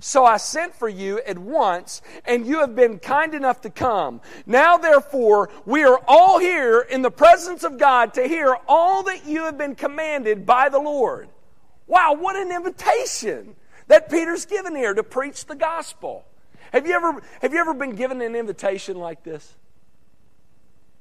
So 0.00 0.24
I 0.24 0.36
sent 0.36 0.74
for 0.74 0.88
you 0.88 1.20
at 1.26 1.38
once, 1.38 2.02
and 2.24 2.46
you 2.46 2.60
have 2.60 2.74
been 2.74 2.98
kind 2.98 3.34
enough 3.34 3.60
to 3.60 3.70
come. 3.70 4.20
Now, 4.46 4.76
therefore, 4.76 5.50
we 5.64 5.84
are 5.84 6.00
all 6.08 6.40
here 6.40 6.80
in 6.80 7.02
the 7.02 7.10
presence 7.10 7.62
of 7.62 7.78
God 7.78 8.14
to 8.14 8.26
hear 8.26 8.56
all 8.66 9.04
that 9.04 9.26
you 9.26 9.44
have 9.44 9.56
been 9.56 9.74
commanded 9.76 10.44
by 10.44 10.68
the 10.68 10.80
Lord. 10.80 11.28
Wow, 11.86 12.14
what 12.14 12.36
an 12.36 12.50
invitation 12.50 13.54
that 13.86 14.10
Peter's 14.10 14.46
given 14.46 14.74
here 14.74 14.94
to 14.94 15.02
preach 15.02 15.46
the 15.46 15.54
gospel. 15.54 16.24
Have 16.72 16.86
you 16.86 16.94
ever, 16.94 17.22
have 17.40 17.52
you 17.52 17.60
ever 17.60 17.74
been 17.74 17.94
given 17.94 18.20
an 18.22 18.34
invitation 18.34 18.98
like 18.98 19.22
this? 19.22 19.54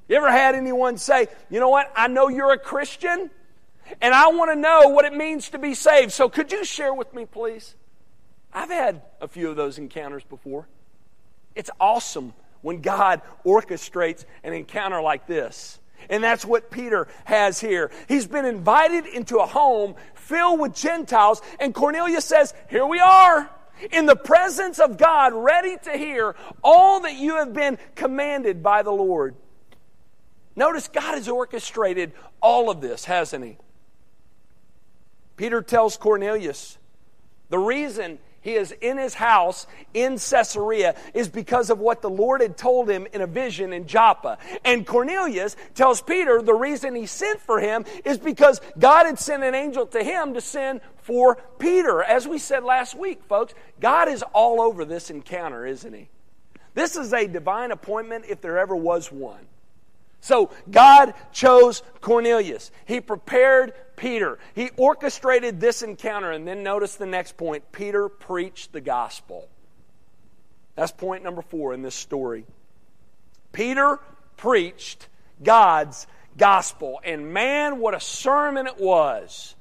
You 0.07 0.17
ever 0.17 0.29
had 0.29 0.55
anyone 0.55 0.97
say, 0.97 1.27
you 1.49 1.59
know 1.59 1.69
what, 1.69 1.91
I 1.95 2.07
know 2.07 2.27
you're 2.27 2.51
a 2.51 2.59
Christian, 2.59 3.31
and 4.01 4.13
I 4.13 4.27
want 4.27 4.51
to 4.51 4.55
know 4.55 4.89
what 4.89 5.05
it 5.05 5.13
means 5.13 5.49
to 5.51 5.57
be 5.57 5.73
saved, 5.73 6.11
so 6.11 6.27
could 6.27 6.51
you 6.51 6.65
share 6.65 6.93
with 6.93 7.13
me, 7.13 7.25
please? 7.25 7.75
I've 8.53 8.69
had 8.69 9.01
a 9.19 9.27
few 9.27 9.49
of 9.49 9.55
those 9.55 9.77
encounters 9.77 10.23
before. 10.23 10.67
It's 11.55 11.69
awesome 11.79 12.33
when 12.61 12.81
God 12.81 13.21
orchestrates 13.45 14.25
an 14.43 14.53
encounter 14.53 15.01
like 15.01 15.27
this. 15.27 15.79
And 16.09 16.23
that's 16.23 16.43
what 16.43 16.71
Peter 16.71 17.07
has 17.25 17.59
here. 17.59 17.91
He's 18.07 18.25
been 18.25 18.45
invited 18.45 19.05
into 19.05 19.37
a 19.37 19.45
home 19.45 19.95
filled 20.15 20.59
with 20.59 20.73
Gentiles, 20.73 21.41
and 21.59 21.73
Cornelius 21.73 22.25
says, 22.25 22.53
Here 22.69 22.85
we 22.85 22.99
are, 22.99 23.49
in 23.91 24.05
the 24.05 24.15
presence 24.15 24.79
of 24.79 24.97
God, 24.97 25.33
ready 25.33 25.77
to 25.83 25.91
hear 25.91 26.35
all 26.63 27.01
that 27.01 27.15
you 27.15 27.35
have 27.35 27.53
been 27.53 27.77
commanded 27.95 28.63
by 28.63 28.81
the 28.81 28.91
Lord. 28.91 29.35
Notice 30.55 30.87
God 30.87 31.15
has 31.15 31.29
orchestrated 31.29 32.13
all 32.41 32.69
of 32.69 32.81
this, 32.81 33.05
hasn't 33.05 33.45
he? 33.45 33.57
Peter 35.37 35.61
tells 35.61 35.97
Cornelius 35.97 36.77
the 37.49 37.57
reason 37.57 38.19
he 38.41 38.55
is 38.55 38.71
in 38.81 38.97
his 38.97 39.13
house 39.13 39.67
in 39.93 40.17
Caesarea 40.17 40.95
is 41.13 41.29
because 41.29 41.69
of 41.69 41.79
what 41.79 42.01
the 42.01 42.09
Lord 42.09 42.41
had 42.41 42.57
told 42.57 42.89
him 42.89 43.07
in 43.13 43.21
a 43.21 43.27
vision 43.27 43.71
in 43.71 43.85
Joppa. 43.85 44.39
And 44.65 44.85
Cornelius 44.85 45.55
tells 45.75 46.01
Peter 46.01 46.41
the 46.41 46.53
reason 46.53 46.95
he 46.95 47.05
sent 47.05 47.39
for 47.39 47.59
him 47.59 47.85
is 48.03 48.17
because 48.17 48.59
God 48.79 49.05
had 49.05 49.19
sent 49.19 49.43
an 49.43 49.53
angel 49.53 49.85
to 49.87 50.03
him 50.03 50.33
to 50.33 50.41
send 50.41 50.81
for 50.97 51.35
Peter. 51.59 52.01
As 52.03 52.27
we 52.27 52.39
said 52.39 52.63
last 52.63 52.97
week, 52.97 53.23
folks, 53.25 53.53
God 53.79 54.07
is 54.07 54.23
all 54.33 54.59
over 54.59 54.85
this 54.85 55.11
encounter, 55.11 55.65
isn't 55.65 55.93
he? 55.93 56.09
This 56.73 56.95
is 56.95 57.13
a 57.13 57.27
divine 57.27 57.71
appointment 57.71 58.25
if 58.27 58.41
there 58.41 58.57
ever 58.57 58.75
was 58.75 59.11
one. 59.11 59.45
So 60.21 60.51
God 60.69 61.13
chose 61.31 61.81
Cornelius. 61.99 62.71
He 62.85 63.01
prepared 63.01 63.73
Peter. 64.01 64.39
He 64.55 64.71
orchestrated 64.77 65.61
this 65.61 65.83
encounter. 65.83 66.31
And 66.31 66.47
then 66.47 66.63
notice 66.63 66.95
the 66.95 67.05
next 67.05 67.37
point 67.37 67.71
Peter 67.71 68.09
preached 68.09 68.73
the 68.73 68.81
gospel. 68.81 69.47
That's 70.75 70.91
point 70.91 71.23
number 71.23 71.43
four 71.43 71.73
in 71.73 71.83
this 71.83 71.93
story. 71.93 72.45
Peter 73.51 73.99
preached 74.37 75.07
God's 75.43 76.07
gospel. 76.35 76.99
And 77.03 77.31
man, 77.31 77.79
what 77.79 77.93
a 77.93 77.99
sermon 77.99 78.65
it 78.65 78.79
was. 78.79 79.55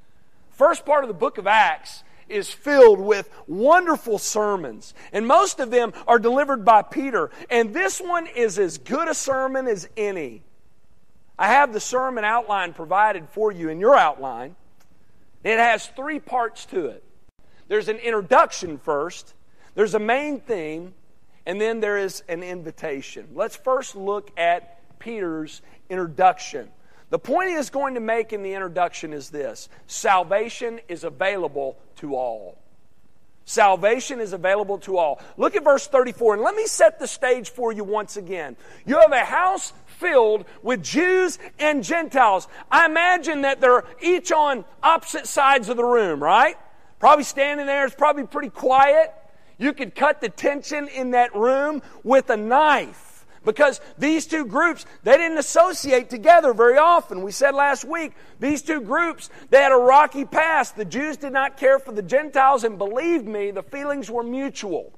first 0.52 0.86
part 0.86 1.04
of 1.04 1.08
the 1.08 1.14
book 1.14 1.36
of 1.36 1.46
Acts 1.46 2.02
is 2.26 2.50
filled 2.50 3.00
with 3.00 3.28
wonderful 3.46 4.16
sermons. 4.16 4.94
And 5.12 5.26
most 5.26 5.60
of 5.60 5.70
them 5.70 5.92
are 6.06 6.18
delivered 6.18 6.64
by 6.64 6.80
Peter. 6.80 7.30
And 7.50 7.74
this 7.74 8.00
one 8.00 8.26
is 8.26 8.58
as 8.58 8.78
good 8.78 9.06
a 9.06 9.14
sermon 9.14 9.66
as 9.66 9.86
any. 9.98 10.44
I 11.40 11.48
have 11.48 11.72
the 11.72 11.80
sermon 11.80 12.22
outline 12.22 12.74
provided 12.74 13.30
for 13.30 13.50
you 13.50 13.70
in 13.70 13.80
your 13.80 13.96
outline. 13.96 14.56
It 15.42 15.58
has 15.58 15.86
three 15.86 16.20
parts 16.20 16.66
to 16.66 16.86
it 16.86 17.02
there's 17.68 17.88
an 17.88 17.98
introduction 17.98 18.78
first, 18.78 19.32
there's 19.76 19.94
a 19.94 20.00
main 20.00 20.40
theme, 20.40 20.92
and 21.46 21.60
then 21.60 21.78
there 21.78 21.96
is 21.96 22.22
an 22.28 22.42
invitation. 22.42 23.28
Let's 23.32 23.54
first 23.54 23.94
look 23.94 24.32
at 24.36 24.98
Peter's 24.98 25.62
introduction. 25.88 26.68
The 27.10 27.18
point 27.20 27.50
he 27.50 27.54
is 27.54 27.70
going 27.70 27.94
to 27.94 28.00
make 28.00 28.32
in 28.32 28.42
the 28.42 28.54
introduction 28.54 29.12
is 29.12 29.30
this 29.30 29.68
salvation 29.86 30.80
is 30.88 31.04
available 31.04 31.78
to 31.96 32.16
all. 32.16 32.58
Salvation 33.44 34.20
is 34.20 34.32
available 34.32 34.78
to 34.78 34.96
all. 34.96 35.20
Look 35.36 35.56
at 35.56 35.64
verse 35.64 35.86
34, 35.86 36.34
and 36.34 36.42
let 36.42 36.54
me 36.54 36.66
set 36.66 36.98
the 36.98 37.08
stage 37.08 37.50
for 37.50 37.72
you 37.72 37.84
once 37.84 38.16
again. 38.16 38.56
You 38.84 39.00
have 39.00 39.12
a 39.12 39.24
house 39.24 39.72
filled 40.00 40.46
with 40.62 40.82
Jews 40.82 41.38
and 41.58 41.84
Gentiles. 41.84 42.48
I 42.70 42.86
imagine 42.86 43.42
that 43.42 43.60
they're 43.60 43.84
each 44.02 44.32
on 44.32 44.64
opposite 44.82 45.26
sides 45.26 45.68
of 45.68 45.76
the 45.76 45.84
room, 45.84 46.22
right? 46.22 46.56
Probably 46.98 47.24
standing 47.24 47.66
there, 47.66 47.86
it's 47.86 47.94
probably 47.94 48.26
pretty 48.26 48.50
quiet. 48.50 49.12
You 49.58 49.72
could 49.74 49.94
cut 49.94 50.20
the 50.20 50.30
tension 50.30 50.88
in 50.88 51.12
that 51.12 51.34
room 51.36 51.82
with 52.02 52.30
a 52.30 52.36
knife. 52.36 53.06
Because 53.42 53.80
these 53.96 54.26
two 54.26 54.44
groups, 54.44 54.84
they 55.02 55.16
didn't 55.16 55.38
associate 55.38 56.10
together 56.10 56.52
very 56.52 56.76
often. 56.76 57.22
We 57.22 57.32
said 57.32 57.54
last 57.54 57.84
week, 57.84 58.12
these 58.38 58.60
two 58.60 58.82
groups, 58.82 59.30
they 59.48 59.62
had 59.62 59.72
a 59.72 59.76
rocky 59.76 60.26
past. 60.26 60.76
The 60.76 60.84
Jews 60.84 61.16
did 61.16 61.32
not 61.32 61.56
care 61.56 61.78
for 61.78 61.92
the 61.92 62.02
Gentiles, 62.02 62.64
and 62.64 62.76
believe 62.76 63.24
me, 63.24 63.50
the 63.50 63.62
feelings 63.62 64.10
were 64.10 64.22
mutual. 64.22 64.92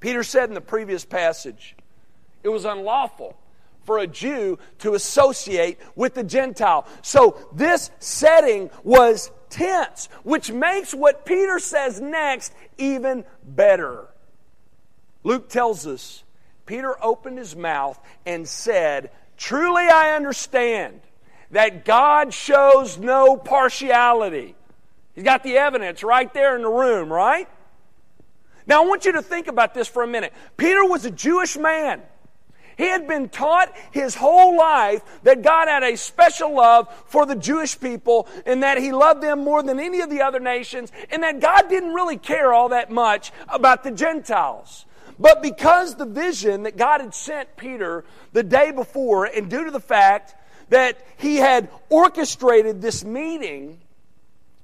Peter 0.00 0.24
said 0.24 0.48
in 0.48 0.54
the 0.54 0.60
previous 0.60 1.04
passage, 1.04 1.76
it 2.42 2.48
was 2.48 2.64
unlawful 2.64 3.36
for 3.84 3.98
a 3.98 4.06
Jew 4.06 4.58
to 4.78 4.94
associate 4.94 5.78
with 5.94 6.14
the 6.14 6.24
Gentile. 6.24 6.86
So 7.02 7.48
this 7.52 7.90
setting 7.98 8.70
was 8.82 9.30
tense, 9.50 10.08
which 10.22 10.50
makes 10.50 10.92
what 10.92 11.24
Peter 11.24 11.58
says 11.58 12.00
next 12.00 12.52
even 12.78 13.24
better. 13.42 14.08
Luke 15.22 15.48
tells 15.48 15.86
us 15.86 16.24
Peter 16.66 16.96
opened 17.02 17.38
his 17.38 17.54
mouth 17.54 17.98
and 18.26 18.48
said, 18.48 19.10
Truly 19.36 19.86
I 19.88 20.14
understand 20.14 21.00
that 21.50 21.84
God 21.84 22.32
shows 22.32 22.98
no 22.98 23.36
partiality. 23.36 24.54
He's 25.14 25.24
got 25.24 25.42
the 25.42 25.56
evidence 25.56 26.02
right 26.02 26.32
there 26.34 26.56
in 26.56 26.62
the 26.62 26.68
room, 26.68 27.12
right? 27.12 27.48
Now 28.66 28.82
I 28.82 28.86
want 28.86 29.04
you 29.04 29.12
to 29.12 29.22
think 29.22 29.46
about 29.46 29.74
this 29.74 29.86
for 29.88 30.02
a 30.02 30.06
minute. 30.06 30.32
Peter 30.56 30.84
was 30.84 31.04
a 31.04 31.10
Jewish 31.10 31.56
man. 31.56 32.02
He 32.76 32.84
had 32.84 33.06
been 33.06 33.28
taught 33.28 33.74
his 33.90 34.14
whole 34.14 34.56
life 34.56 35.02
that 35.22 35.42
God 35.42 35.68
had 35.68 35.82
a 35.82 35.96
special 35.96 36.54
love 36.54 36.88
for 37.06 37.26
the 37.26 37.36
Jewish 37.36 37.78
people 37.78 38.28
and 38.46 38.62
that 38.62 38.78
he 38.78 38.92
loved 38.92 39.22
them 39.22 39.44
more 39.44 39.62
than 39.62 39.78
any 39.78 40.00
of 40.00 40.10
the 40.10 40.22
other 40.22 40.40
nations 40.40 40.90
and 41.10 41.22
that 41.22 41.40
God 41.40 41.68
didn't 41.68 41.94
really 41.94 42.16
care 42.16 42.52
all 42.52 42.70
that 42.70 42.90
much 42.90 43.32
about 43.48 43.84
the 43.84 43.90
Gentiles. 43.90 44.86
But 45.18 45.42
because 45.42 45.94
the 45.94 46.06
vision 46.06 46.64
that 46.64 46.76
God 46.76 47.00
had 47.00 47.14
sent 47.14 47.56
Peter 47.56 48.04
the 48.32 48.42
day 48.42 48.72
before, 48.72 49.26
and 49.26 49.48
due 49.48 49.64
to 49.64 49.70
the 49.70 49.80
fact 49.80 50.34
that 50.70 50.98
he 51.18 51.36
had 51.36 51.68
orchestrated 51.88 52.82
this 52.82 53.04
meeting 53.04 53.80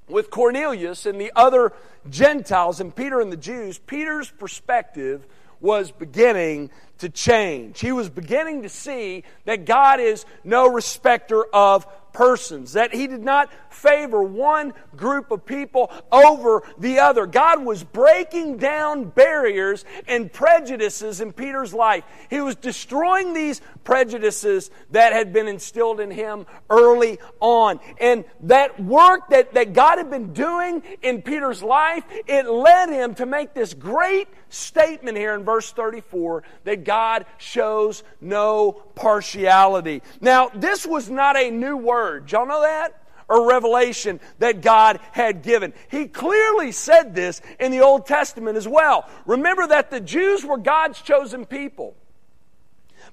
with 0.09 0.31
Cornelius 0.31 1.07
and 1.07 1.21
the 1.21 1.33
other 1.37 1.73
Gentiles 2.09 2.81
and 2.81 2.95
Peter 2.95 3.21
and 3.21 3.31
the 3.31 3.37
Jews, 3.37 3.79
Peter's 3.79 4.31
perspective 4.31 5.25
was 5.61 5.91
beginning 5.91 6.71
to 7.00 7.08
change. 7.08 7.80
He 7.80 7.93
was 7.93 8.08
beginning 8.08 8.63
to 8.63 8.69
see 8.69 9.25
that 9.45 9.65
God 9.65 10.00
is 10.00 10.25
no 10.45 10.69
respecter 10.69 11.45
of 11.52 11.86
persons, 12.13 12.75
that 12.75 12.95
he 12.95 13.07
did 13.07 13.23
not 13.23 13.51
favor 13.71 14.23
one 14.23 14.75
group 14.97 15.31
of 15.31 15.45
people 15.45 15.91
over 16.11 16.63
the 16.79 16.99
other. 16.99 17.27
God 17.27 17.65
was 17.65 17.83
breaking 17.85 18.59
down 18.59 19.05
barriers 19.05 19.85
and 20.07 20.33
prejudices 20.33 21.21
in 21.21 21.33
Peter's 21.33 21.73
life. 21.73 22.05
He 22.29 22.41
was 22.41 22.57
destroying 22.57 23.33
these 23.33 23.61
prejudices 23.85 24.71
that 24.91 25.13
had 25.13 25.33
been 25.33 25.49
instilled 25.49 26.01
in 26.01 26.11
him 26.11 26.47
early 26.69 27.19
on. 27.41 27.81
And 28.01 28.25
that 28.41 28.81
work 28.83 29.31
that, 29.31 29.55
that 29.55 29.73
God 29.73 29.99
had 29.99 30.11
been 30.11 30.33
doing 30.33 30.83
in 31.03 31.23
Peter's 31.23 31.63
life, 31.63 32.05
it 32.27 32.47
led 32.47 32.91
him 32.91 33.15
to 33.17 33.27
make 33.27 33.55
this 33.55 33.75
great 33.75 34.29
statement 34.49 35.17
here 35.17 35.35
in 35.35 35.45
verse 35.45 35.73
34 35.73 36.43
that 36.65 36.85
God 36.85 37.27
shows 37.39 38.03
no 38.21 38.73
partiality. 38.95 40.03
Now, 40.21 40.51
this 40.55 40.87
was 40.87 41.09
not 41.09 41.37
a 41.37 41.51
new 41.51 41.77
word. 41.77 42.00
Y'all 42.30 42.47
know 42.47 42.63
that? 42.63 42.97
or 43.30 43.49
revelation 43.49 44.19
that 44.41 44.60
God 44.60 44.99
had 45.13 45.43
given. 45.43 45.73
He 45.89 46.08
clearly 46.08 46.73
said 46.73 47.15
this 47.15 47.41
in 47.60 47.71
the 47.71 47.80
Old 47.80 48.04
Testament 48.04 48.56
as 48.56 48.67
well. 48.67 49.08
Remember 49.25 49.69
that 49.69 49.89
the 49.91 50.00
Jews 50.00 50.45
were 50.45 50.58
God's 50.58 51.00
chosen 51.00 51.47
people. 51.47 51.95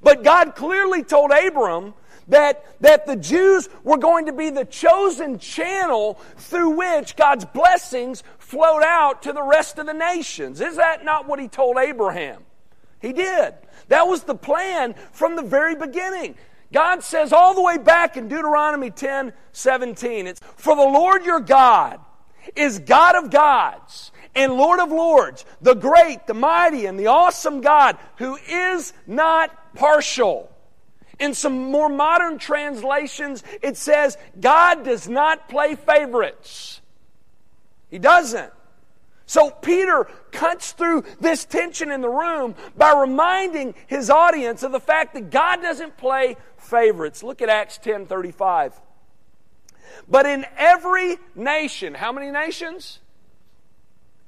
But 0.02 0.24
God 0.24 0.56
clearly 0.56 1.04
told 1.04 1.32
Abram 1.32 1.94
that, 2.28 2.66
that 2.82 3.06
the 3.06 3.16
Jews 3.16 3.70
were 3.84 3.98
going 3.98 4.26
to 4.26 4.34
be 4.34 4.50
the 4.50 4.66
chosen 4.66 5.40
channel 5.40 6.16
through 6.38 6.72
which 6.72 7.16
God's 7.16 7.46
blessings 7.46 8.24
flowed 8.40 8.84
out 8.84 9.24
to 9.24 9.34
the 9.34 9.44
rest 9.44 9.78
of 9.78 9.86
the 9.86 9.94
nations. 9.94 10.62
Is 10.62 10.78
that 10.78 11.06
not 11.06 11.28
what 11.28 11.40
he 11.40 11.48
told 11.48 11.78
Abraham? 11.78 12.44
He 13.00 13.14
did. 13.14 13.54
That 13.90 14.08
was 14.08 14.24
the 14.24 14.36
plan 14.36 14.96
from 15.12 15.36
the 15.36 15.44
very 15.44 15.76
beginning. 15.76 16.36
God 16.72 17.04
says 17.04 17.32
all 17.32 17.54
the 17.54 17.62
way 17.62 17.78
back 17.78 18.18
in 18.18 18.28
Deuteronomy 18.28 18.92
10 18.92 19.34
17, 19.52 20.28
it's 20.28 20.42
for 20.56 20.76
the 20.76 20.82
Lord 20.82 21.26
your 21.26 21.40
God 21.40 22.00
is 22.56 22.80
God 22.80 23.16
of 23.16 23.30
gods 23.32 24.12
and 24.36 24.54
Lord 24.54 24.80
of 24.80 24.90
lords, 24.92 25.46
the 25.62 25.74
great, 25.74 26.28
the 26.28 26.34
mighty, 26.34 26.86
and 26.86 27.00
the 27.00 27.08
awesome 27.08 27.62
God 27.62 27.98
who 28.18 28.38
is 28.48 28.94
not 29.08 29.76
partial. 29.76 30.52
In 31.20 31.34
some 31.34 31.72
more 31.72 31.90
modern 31.90 32.38
translations, 32.38 33.44
it 33.64 33.78
says 33.78 34.18
God 34.40 34.86
does 34.86 35.08
not 35.08 35.50
play 35.50 35.76
favorites. 35.76 36.82
He 37.90 37.98
doesn't. 37.98 38.54
So 39.28 39.52
Peter 39.52 40.08
cuts 40.32 40.72
through 40.72 41.04
this 41.20 41.44
tension 41.44 41.92
in 41.92 42.00
the 42.00 42.10
room 42.10 42.56
by 42.78 42.94
reminding 42.94 43.76
his 43.86 44.10
audience 44.10 44.64
of 44.64 44.72
the 44.72 44.80
fact 44.80 45.14
that 45.14 45.30
God 45.30 45.62
doesn't 45.62 45.98
play 45.98 46.38
favorites. 46.58 47.22
Look 47.22 47.42
at 47.42 47.50
Acts 47.50 47.78
10:35. 47.78 48.74
But 50.08 50.26
in 50.26 50.46
every 50.58 51.18
nation, 51.36 51.94
how 51.94 52.14
many 52.14 52.32
nations? 52.32 53.00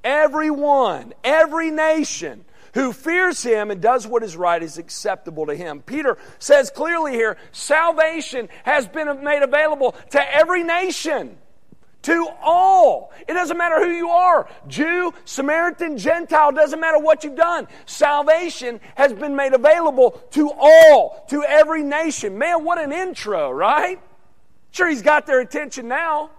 Everyone, 0.03 1.13
every 1.23 1.71
nation 1.71 2.43
who 2.73 2.91
fears 2.91 3.41
him 3.41 3.71
and 3.71 3.81
does 3.81 4.05
what 4.05 4.21
is 4.21 4.35
right 4.35 4.61
is 4.61 4.77
acceptable 4.77 5.45
to 5.45 5.55
him. 5.55 5.81
Peter 5.81 6.17
says 6.39 6.69
clearly 6.69 7.13
here, 7.13 7.37
salvation 7.51 8.49
has 8.63 8.87
been 8.87 9.23
made 9.23 9.43
available 9.43 9.93
to 10.11 10.35
every 10.35 10.63
nation 10.63 11.37
to 12.03 12.27
all. 12.41 13.11
It 13.27 13.33
doesn't 13.33 13.57
matter 13.57 13.83
who 13.83 13.91
you 13.91 14.09
are 14.09 14.49
Jew, 14.67 15.13
Samaritan, 15.25 15.97
Gentile, 15.97 16.51
doesn't 16.51 16.79
matter 16.79 16.99
what 16.99 17.23
you've 17.23 17.35
done. 17.35 17.67
Salvation 17.85 18.79
has 18.95 19.13
been 19.13 19.35
made 19.35 19.53
available 19.53 20.11
to 20.31 20.51
all, 20.51 21.25
to 21.29 21.43
every 21.43 21.83
nation. 21.83 22.37
Man, 22.37 22.63
what 22.63 22.79
an 22.79 22.91
intro, 22.91 23.51
right? 23.51 23.99
Sure, 24.71 24.87
he's 24.87 25.01
got 25.01 25.25
their 25.25 25.39
attention 25.41 25.87
now. 25.87 26.31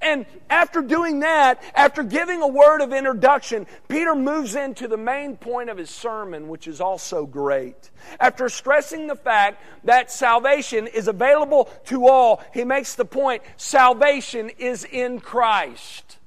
And 0.00 0.26
after 0.50 0.82
doing 0.82 1.20
that, 1.20 1.62
after 1.74 2.02
giving 2.02 2.42
a 2.42 2.46
word 2.46 2.80
of 2.82 2.92
introduction, 2.92 3.66
Peter 3.88 4.14
moves 4.14 4.54
into 4.54 4.88
the 4.88 4.96
main 4.96 5.36
point 5.36 5.70
of 5.70 5.78
his 5.78 5.90
sermon, 5.90 6.48
which 6.48 6.68
is 6.68 6.80
also 6.80 7.24
great. 7.24 7.90
After 8.20 8.48
stressing 8.48 9.06
the 9.06 9.16
fact 9.16 9.62
that 9.84 10.12
salvation 10.12 10.86
is 10.86 11.08
available 11.08 11.70
to 11.86 12.06
all, 12.06 12.42
he 12.52 12.64
makes 12.64 12.94
the 12.94 13.04
point 13.04 13.42
salvation 13.56 14.50
is 14.50 14.84
in 14.84 15.18
Christ. 15.18 16.18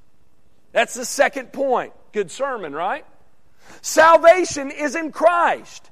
That's 0.71 0.95
the 0.95 1.05
second 1.05 1.53
point. 1.53 1.93
Good 2.12 2.32
sermon, 2.32 2.73
right? 2.73 3.05
Salvation 3.82 4.71
is 4.71 4.95
in 4.95 5.12
Christ. 5.12 5.88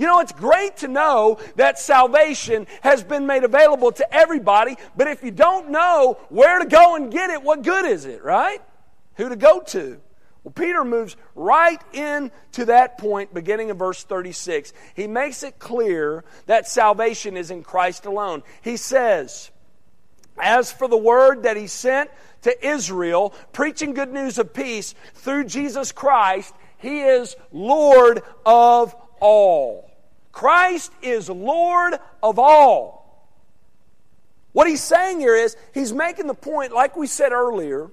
You 0.00 0.06
know, 0.06 0.20
it's 0.20 0.32
great 0.32 0.78
to 0.78 0.88
know 0.88 1.38
that 1.56 1.78
salvation 1.78 2.66
has 2.80 3.04
been 3.04 3.26
made 3.26 3.44
available 3.44 3.92
to 3.92 4.14
everybody, 4.14 4.78
but 4.96 5.08
if 5.08 5.22
you 5.22 5.30
don't 5.30 5.68
know 5.68 6.18
where 6.30 6.58
to 6.58 6.64
go 6.64 6.96
and 6.96 7.12
get 7.12 7.28
it, 7.28 7.42
what 7.42 7.62
good 7.62 7.84
is 7.84 8.06
it, 8.06 8.24
right? 8.24 8.62
Who 9.16 9.28
to 9.28 9.36
go 9.36 9.60
to? 9.60 10.00
Well, 10.42 10.52
Peter 10.52 10.86
moves 10.86 11.18
right 11.34 11.78
into 11.92 12.64
that 12.64 12.96
point 12.96 13.34
beginning 13.34 13.68
in 13.68 13.76
verse 13.76 14.02
36. 14.02 14.72
He 14.94 15.06
makes 15.06 15.42
it 15.42 15.58
clear 15.58 16.24
that 16.46 16.66
salvation 16.66 17.36
is 17.36 17.50
in 17.50 17.62
Christ 17.62 18.06
alone. 18.06 18.42
He 18.62 18.78
says, 18.78 19.50
As 20.40 20.72
for 20.72 20.88
the 20.88 20.96
word 20.96 21.42
that 21.42 21.58
he 21.58 21.66
sent 21.66 22.08
to 22.40 22.66
Israel, 22.66 23.34
preaching 23.52 23.92
good 23.92 24.14
news 24.14 24.38
of 24.38 24.54
peace 24.54 24.94
through 25.12 25.44
Jesus 25.44 25.92
Christ. 25.92 26.54
He 26.78 27.00
is 27.00 27.36
Lord 27.52 28.22
of 28.46 28.96
all. 29.20 29.89
Christ 30.32 30.92
is 31.02 31.28
Lord 31.28 31.94
of 32.22 32.38
all. 32.38 33.00
What 34.52 34.66
he's 34.66 34.82
saying 34.82 35.20
here 35.20 35.36
is, 35.36 35.56
he's 35.72 35.92
making 35.92 36.26
the 36.26 36.34
point, 36.34 36.72
like 36.72 36.96
we 36.96 37.06
said 37.06 37.32
earlier, 37.32 37.90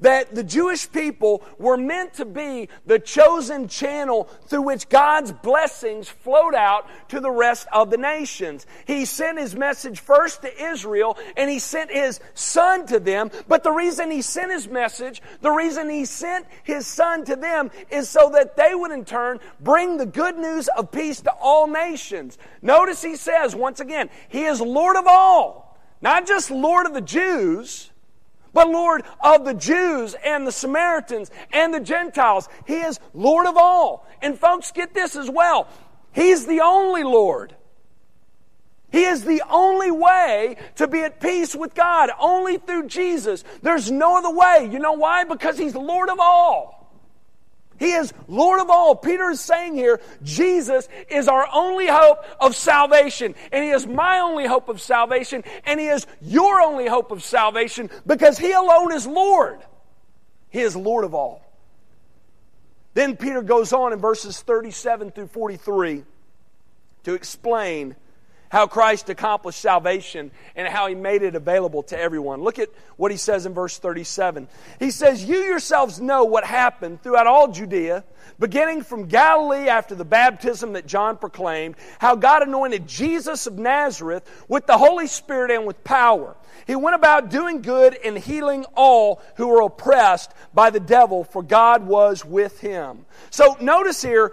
that 0.00 0.34
the 0.34 0.44
Jewish 0.44 0.90
people 0.90 1.44
were 1.58 1.76
meant 1.76 2.14
to 2.14 2.24
be 2.24 2.68
the 2.86 2.98
chosen 2.98 3.68
channel 3.68 4.24
through 4.46 4.62
which 4.62 4.88
God's 4.88 5.32
blessings 5.32 6.08
flowed 6.08 6.54
out 6.54 6.88
to 7.08 7.20
the 7.20 7.30
rest 7.30 7.66
of 7.72 7.90
the 7.90 7.96
nations. 7.96 8.66
He 8.86 9.04
sent 9.04 9.38
his 9.38 9.54
message 9.56 10.00
first 10.00 10.42
to 10.42 10.62
Israel 10.62 11.18
and 11.36 11.50
he 11.50 11.58
sent 11.58 11.90
his 11.90 12.20
son 12.34 12.86
to 12.86 13.00
them. 13.00 13.30
But 13.48 13.62
the 13.62 13.72
reason 13.72 14.10
he 14.10 14.22
sent 14.22 14.52
his 14.52 14.68
message, 14.68 15.22
the 15.40 15.50
reason 15.50 15.88
he 15.88 16.04
sent 16.04 16.46
his 16.62 16.86
son 16.86 17.24
to 17.24 17.36
them 17.36 17.70
is 17.90 18.08
so 18.08 18.30
that 18.34 18.56
they 18.56 18.74
would 18.74 18.92
in 18.92 19.04
turn 19.04 19.40
bring 19.60 19.96
the 19.96 20.06
good 20.06 20.36
news 20.36 20.68
of 20.68 20.92
peace 20.92 21.20
to 21.22 21.32
all 21.32 21.66
nations. 21.66 22.38
Notice 22.62 23.02
he 23.02 23.16
says 23.16 23.54
once 23.54 23.80
again, 23.80 24.10
he 24.28 24.44
is 24.44 24.60
Lord 24.60 24.96
of 24.96 25.06
all. 25.06 25.76
Not 26.00 26.26
just 26.26 26.50
Lord 26.50 26.86
of 26.86 26.94
the 26.94 27.00
Jews, 27.00 27.90
but 28.52 28.68
Lord 28.68 29.02
of 29.20 29.44
the 29.44 29.54
Jews 29.54 30.14
and 30.24 30.46
the 30.46 30.52
Samaritans 30.52 31.30
and 31.52 31.72
the 31.72 31.80
Gentiles. 31.80 32.48
He 32.66 32.76
is 32.76 33.00
Lord 33.14 33.46
of 33.46 33.56
all. 33.56 34.06
And 34.22 34.38
folks, 34.38 34.72
get 34.72 34.94
this 34.94 35.16
as 35.16 35.30
well. 35.30 35.68
He's 36.12 36.46
the 36.46 36.60
only 36.60 37.04
Lord. 37.04 37.54
He 38.90 39.04
is 39.04 39.24
the 39.24 39.42
only 39.50 39.90
way 39.90 40.56
to 40.76 40.88
be 40.88 41.02
at 41.02 41.20
peace 41.20 41.54
with 41.54 41.74
God, 41.74 42.10
only 42.18 42.56
through 42.56 42.88
Jesus. 42.88 43.44
There's 43.62 43.90
no 43.90 44.18
other 44.18 44.30
way. 44.30 44.68
You 44.72 44.78
know 44.78 44.92
why? 44.92 45.24
Because 45.24 45.58
He's 45.58 45.74
Lord 45.74 46.08
of 46.08 46.18
all. 46.18 46.77
He 47.78 47.92
is 47.92 48.12
Lord 48.26 48.60
of 48.60 48.70
all. 48.70 48.96
Peter 48.96 49.30
is 49.30 49.40
saying 49.40 49.74
here, 49.74 50.00
Jesus 50.22 50.88
is 51.08 51.28
our 51.28 51.46
only 51.52 51.86
hope 51.86 52.24
of 52.40 52.56
salvation. 52.56 53.34
And 53.52 53.64
He 53.64 53.70
is 53.70 53.86
my 53.86 54.18
only 54.18 54.46
hope 54.46 54.68
of 54.68 54.80
salvation. 54.80 55.44
And 55.64 55.78
He 55.78 55.86
is 55.86 56.06
your 56.20 56.60
only 56.60 56.86
hope 56.86 57.12
of 57.12 57.22
salvation 57.22 57.88
because 58.06 58.36
He 58.38 58.52
alone 58.52 58.92
is 58.92 59.06
Lord. 59.06 59.60
He 60.50 60.60
is 60.60 60.74
Lord 60.74 61.04
of 61.04 61.14
all. 61.14 61.44
Then 62.94 63.16
Peter 63.16 63.42
goes 63.42 63.72
on 63.72 63.92
in 63.92 64.00
verses 64.00 64.40
37 64.40 65.12
through 65.12 65.28
43 65.28 66.04
to 67.04 67.14
explain 67.14 67.94
how 68.50 68.66
Christ 68.66 69.10
accomplished 69.10 69.60
salvation 69.60 70.30
and 70.56 70.66
how 70.68 70.86
he 70.86 70.94
made 70.94 71.22
it 71.22 71.34
available 71.34 71.82
to 71.84 71.98
everyone. 71.98 72.42
Look 72.42 72.58
at 72.58 72.70
what 72.96 73.10
he 73.10 73.16
says 73.16 73.46
in 73.46 73.54
verse 73.54 73.78
37. 73.78 74.48
He 74.78 74.90
says, 74.90 75.24
You 75.24 75.38
yourselves 75.38 76.00
know 76.00 76.24
what 76.24 76.44
happened 76.44 77.02
throughout 77.02 77.26
all 77.26 77.48
Judea, 77.48 78.04
beginning 78.38 78.82
from 78.82 79.06
Galilee 79.06 79.68
after 79.68 79.94
the 79.94 80.04
baptism 80.04 80.72
that 80.74 80.86
John 80.86 81.16
proclaimed, 81.16 81.76
how 81.98 82.16
God 82.16 82.42
anointed 82.42 82.86
Jesus 82.86 83.46
of 83.46 83.58
Nazareth 83.58 84.28
with 84.48 84.66
the 84.66 84.78
Holy 84.78 85.06
Spirit 85.06 85.50
and 85.50 85.66
with 85.66 85.82
power. 85.84 86.36
He 86.66 86.76
went 86.76 86.96
about 86.96 87.30
doing 87.30 87.62
good 87.62 87.96
and 88.04 88.18
healing 88.18 88.64
all 88.74 89.22
who 89.36 89.48
were 89.48 89.62
oppressed 89.62 90.32
by 90.52 90.70
the 90.70 90.80
devil, 90.80 91.24
for 91.24 91.42
God 91.42 91.86
was 91.86 92.24
with 92.24 92.60
him. 92.60 93.06
So 93.30 93.56
notice 93.60 94.02
here, 94.02 94.32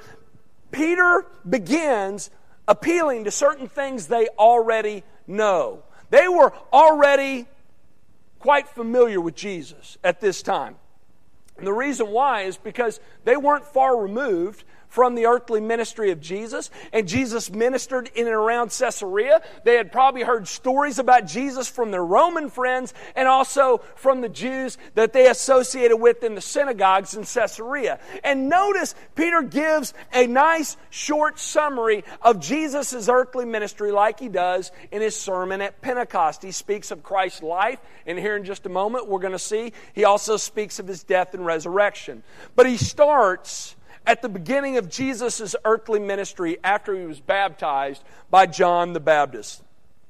Peter 0.72 1.26
begins 1.48 2.30
appealing 2.68 3.26
to 3.26 3.32
certain 3.32 3.68
things 3.68 4.08
they 4.08 4.28
already 4.40 5.04
know. 5.28 5.84
They 6.10 6.28
were 6.28 6.54
already 6.72 7.48
quite 8.40 8.68
familiar 8.68 9.20
with 9.20 9.36
Jesus 9.36 9.98
at 10.04 10.22
this 10.22 10.42
time. 10.42 10.76
And 11.58 11.66
the 11.66 11.74
reason 11.74 12.08
why 12.08 12.42
is 12.44 12.58
because 12.58 13.00
they 13.24 13.38
weren't 13.38 13.66
far 13.66 13.98
removed 13.98 14.64
from 14.96 15.14
the 15.14 15.26
earthly 15.26 15.60
ministry 15.60 16.12
of 16.12 16.22
Jesus, 16.22 16.72
and 16.94 17.06
Jesus 17.06 17.52
ministered 17.52 18.10
in 18.16 18.28
and 18.28 18.34
around 18.34 18.72
Caesarea. 18.72 19.42
They 19.66 19.76
had 19.76 19.92
probably 19.92 20.24
heard 20.24 20.48
stories 20.48 21.00
about 21.00 21.28
Jesus 21.28 21.68
from 21.68 21.92
their 21.92 22.04
Roman 22.04 22.50
friends 22.50 22.94
and 23.14 23.28
also 23.28 23.82
from 23.96 24.22
the 24.22 24.30
Jews 24.30 24.78
that 24.94 25.12
they 25.12 25.28
associated 25.30 25.98
with 25.98 26.24
in 26.24 26.34
the 26.34 26.40
synagogues 26.40 27.14
in 27.14 27.26
Caesarea. 27.26 28.00
And 28.24 28.48
notice 28.48 28.96
Peter 29.16 29.42
gives 29.42 29.94
a 30.14 30.28
nice 30.28 30.78
short 30.92 31.40
summary 31.40 32.06
of 32.22 32.40
Jesus' 32.40 33.10
earthly 33.10 33.44
ministry 33.44 33.92
like 33.92 34.18
he 34.18 34.30
does 34.30 34.72
in 34.92 35.02
his 35.02 35.20
sermon 35.20 35.60
at 35.60 35.82
Pentecost. 35.82 36.42
He 36.42 36.54
speaks 36.54 36.90
of 36.92 37.04
Christ's 37.04 37.44
life, 37.44 37.80
and 38.06 38.18
here 38.18 38.38
in 38.38 38.46
just 38.46 38.66
a 38.66 38.70
moment 38.70 39.10
we're 39.10 39.20
going 39.20 39.34
to 39.34 39.40
see 39.40 39.74
he 39.92 40.06
also 40.06 40.38
speaks 40.38 40.80
of 40.80 40.88
his 40.88 41.04
death 41.04 41.34
and 41.34 41.46
resurrection. 41.46 42.24
But 42.56 42.66
he 42.66 42.78
starts 42.78 43.75
at 44.08 44.22
the 44.22 44.30
beginning 44.30 44.78
of 44.78 44.90
Jesus' 44.90 45.56
earthly 45.66 46.00
ministry 46.00 46.58
after 46.64 46.96
he 46.96 47.06
was 47.06 47.20
baptized 47.20 48.04
by 48.30 48.46
John 48.46 48.94
the 48.94 49.00
Baptist. 49.00 49.64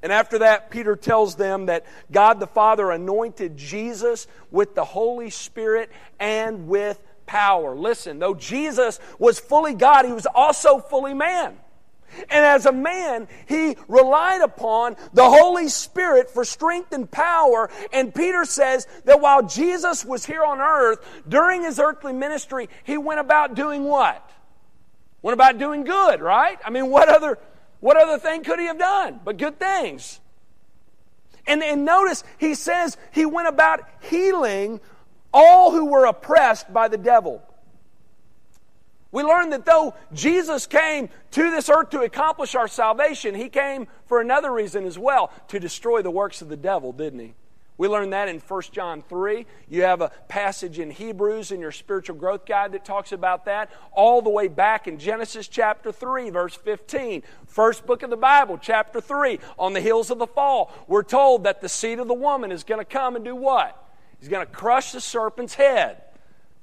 And 0.03 0.11
after 0.11 0.39
that, 0.39 0.69
Peter 0.69 0.95
tells 0.95 1.35
them 1.35 1.65
that 1.65 1.85
God 2.11 2.39
the 2.39 2.47
Father 2.47 2.91
anointed 2.91 3.57
Jesus 3.57 4.27
with 4.51 4.75
the 4.75 4.85
Holy 4.85 5.29
Spirit 5.29 5.91
and 6.19 6.67
with 6.67 7.01
power. 7.25 7.75
Listen, 7.75 8.19
though 8.19 8.35
Jesus 8.35 8.99
was 9.17 9.39
fully 9.39 9.73
God, 9.73 10.05
he 10.05 10.11
was 10.11 10.27
also 10.27 10.79
fully 10.79 11.13
man. 11.13 11.57
And 12.29 12.45
as 12.45 12.65
a 12.65 12.71
man, 12.71 13.27
he 13.47 13.75
relied 13.87 14.41
upon 14.41 14.95
the 15.13 15.25
Holy 15.25 15.67
Spirit 15.67 16.29
for 16.29 16.45
strength 16.45 16.91
and 16.91 17.09
power. 17.09 17.69
And 17.91 18.13
Peter 18.13 18.45
says 18.45 18.87
that 19.05 19.21
while 19.21 19.43
Jesus 19.43 20.05
was 20.05 20.25
here 20.25 20.43
on 20.43 20.59
earth, 20.59 21.05
during 21.27 21.63
his 21.63 21.79
earthly 21.79 22.13
ministry, 22.13 22.69
he 22.83 22.97
went 22.97 23.19
about 23.19 23.55
doing 23.55 23.83
what? 23.83 24.29
Went 25.21 25.33
about 25.33 25.57
doing 25.57 25.83
good, 25.83 26.21
right? 26.21 26.59
I 26.63 26.69
mean, 26.69 26.89
what 26.89 27.09
other, 27.09 27.37
what 27.79 27.97
other 27.97 28.19
thing 28.19 28.43
could 28.43 28.59
he 28.59 28.67
have 28.67 28.79
done 28.79 29.19
but 29.23 29.37
good 29.37 29.59
things? 29.59 30.19
And, 31.47 31.61
and 31.63 31.85
notice, 31.85 32.23
he 32.37 32.55
says 32.55 32.97
he 33.11 33.25
went 33.25 33.47
about 33.47 33.81
healing 34.01 34.79
all 35.33 35.71
who 35.71 35.85
were 35.85 36.05
oppressed 36.05 36.71
by 36.71 36.87
the 36.87 36.97
devil. 36.97 37.43
We 39.15 39.23
learn 39.23 39.51
that 39.51 39.63
though 39.63 39.95
Jesus 40.11 40.67
came 40.67 41.07
to 41.31 41.49
this 41.49 41.69
earth 41.69 41.91
to 41.91 42.01
accomplish 42.01 42.53
our 42.53 42.67
salvation, 42.67 43.33
he 43.33 43.47
came 43.47 43.87
for 44.07 44.19
another 44.19 44.51
reason 44.51 44.83
as 44.83 44.99
well 44.99 45.31
to 45.47 45.57
destroy 45.57 46.01
the 46.01 46.11
works 46.11 46.41
of 46.41 46.49
the 46.49 46.57
devil, 46.57 46.91
didn't 46.91 47.19
he? 47.19 47.33
We 47.77 47.87
learned 47.87 48.11
that 48.11 48.27
in 48.27 48.39
1 48.39 48.61
John 48.73 49.01
3. 49.01 49.45
You 49.69 49.83
have 49.83 50.01
a 50.01 50.09
passage 50.27 50.79
in 50.79 50.91
Hebrews 50.91 51.53
in 51.53 51.61
your 51.61 51.71
spiritual 51.71 52.17
growth 52.17 52.45
guide 52.45 52.73
that 52.73 52.83
talks 52.83 53.13
about 53.13 53.45
that, 53.45 53.71
all 53.93 54.21
the 54.21 54.29
way 54.29 54.49
back 54.49 54.85
in 54.85 54.99
Genesis 54.99 55.47
chapter 55.47 55.93
3, 55.93 56.29
verse 56.29 56.55
15. 56.55 57.23
First 57.47 57.85
book 57.85 58.03
of 58.03 58.09
the 58.09 58.17
Bible, 58.17 58.57
chapter 58.57 58.99
3. 58.99 59.39
On 59.57 59.71
the 59.71 59.79
hills 59.79 60.11
of 60.11 60.19
the 60.19 60.27
fall, 60.27 60.73
we're 60.89 61.03
told 61.03 61.45
that 61.45 61.61
the 61.61 61.69
seed 61.69 61.99
of 61.99 62.09
the 62.09 62.13
woman 62.13 62.51
is 62.51 62.65
going 62.65 62.81
to 62.81 62.85
come 62.85 63.15
and 63.15 63.23
do 63.23 63.33
what? 63.33 63.81
He's 64.19 64.27
going 64.27 64.45
to 64.45 64.51
crush 64.51 64.91
the 64.91 64.99
serpent's 64.99 65.53
head. 65.53 66.01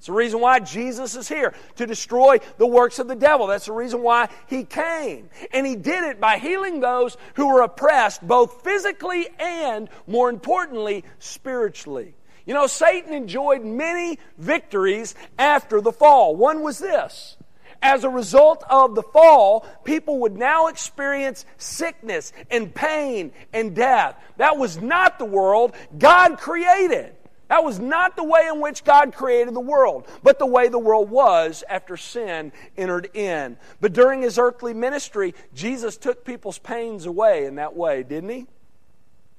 It's 0.03 0.09
the 0.09 0.15
reason 0.15 0.41
why 0.41 0.59
Jesus 0.59 1.15
is 1.15 1.29
here, 1.29 1.55
to 1.77 1.87
destroy 1.87 2.41
the 2.59 2.67
works 2.67 2.99
of 2.99 3.07
the 3.07 3.15
devil. 3.15 3.47
That's 3.47 3.67
the 3.67 3.73
reason 3.73 4.03
why 4.03 4.31
he 4.49 4.65
came. 4.65 5.31
And 5.53 5.65
he 5.65 5.77
did 5.77 6.03
it 6.03 6.21
by 6.21 6.39
healing 6.39 6.81
those 6.81 7.17
who 7.35 7.47
were 7.47 7.63
oppressed, 7.63 8.27
both 8.27 8.65
physically 8.65 9.29
and, 9.39 9.89
more 10.09 10.29
importantly, 10.29 11.05
spiritually. 11.21 12.15
You 12.47 12.53
know, 12.53 12.67
Satan 12.67 13.15
enjoyed 13.15 13.65
many 13.65 14.19
victories 14.39 15.15
after 15.39 15.81
the 15.81 15.93
fall. 15.93 16.35
One 16.35 16.63
was 16.63 16.81
this. 16.81 17.37
As 17.81 18.03
a 18.03 18.11
result 18.11 18.65
of 18.69 18.97
the 18.97 19.05
fall, 19.05 19.65
people 19.85 20.19
would 20.23 20.37
now 20.37 20.67
experience 20.67 21.47
sickness 21.59 22.33
and 22.51 22.75
pain 22.75 23.31
and 23.53 23.77
death. 23.77 24.17
That 24.39 24.59
was 24.59 24.83
not 24.83 25.21
the 25.21 25.27
world 25.27 25.77
God 25.97 26.39
created. 26.39 27.15
That 27.53 27.65
was 27.65 27.79
not 27.79 28.17
the 28.17 28.25
way 28.25 28.49
in 28.51 28.63
which 28.63 28.83
God 28.83 29.13
created 29.15 29.53
the 29.53 29.61
world, 29.61 30.09
but 30.23 30.39
the 30.39 30.47
way 30.47 30.69
the 30.69 30.79
world 30.79 31.11
was 31.11 31.63
after 31.69 31.99
sin 31.99 32.51
entered 32.79 33.15
in. 33.15 33.59
But 33.79 33.93
during 33.93 34.23
his 34.23 34.39
earthly 34.39 34.73
ministry, 34.73 35.35
Jesus 35.53 35.99
took 35.99 36.25
people's 36.25 36.57
pains 36.57 37.05
away 37.05 37.45
in 37.45 37.57
that 37.57 37.77
way, 37.77 38.05
didn't 38.05 38.31
he? 38.31 38.47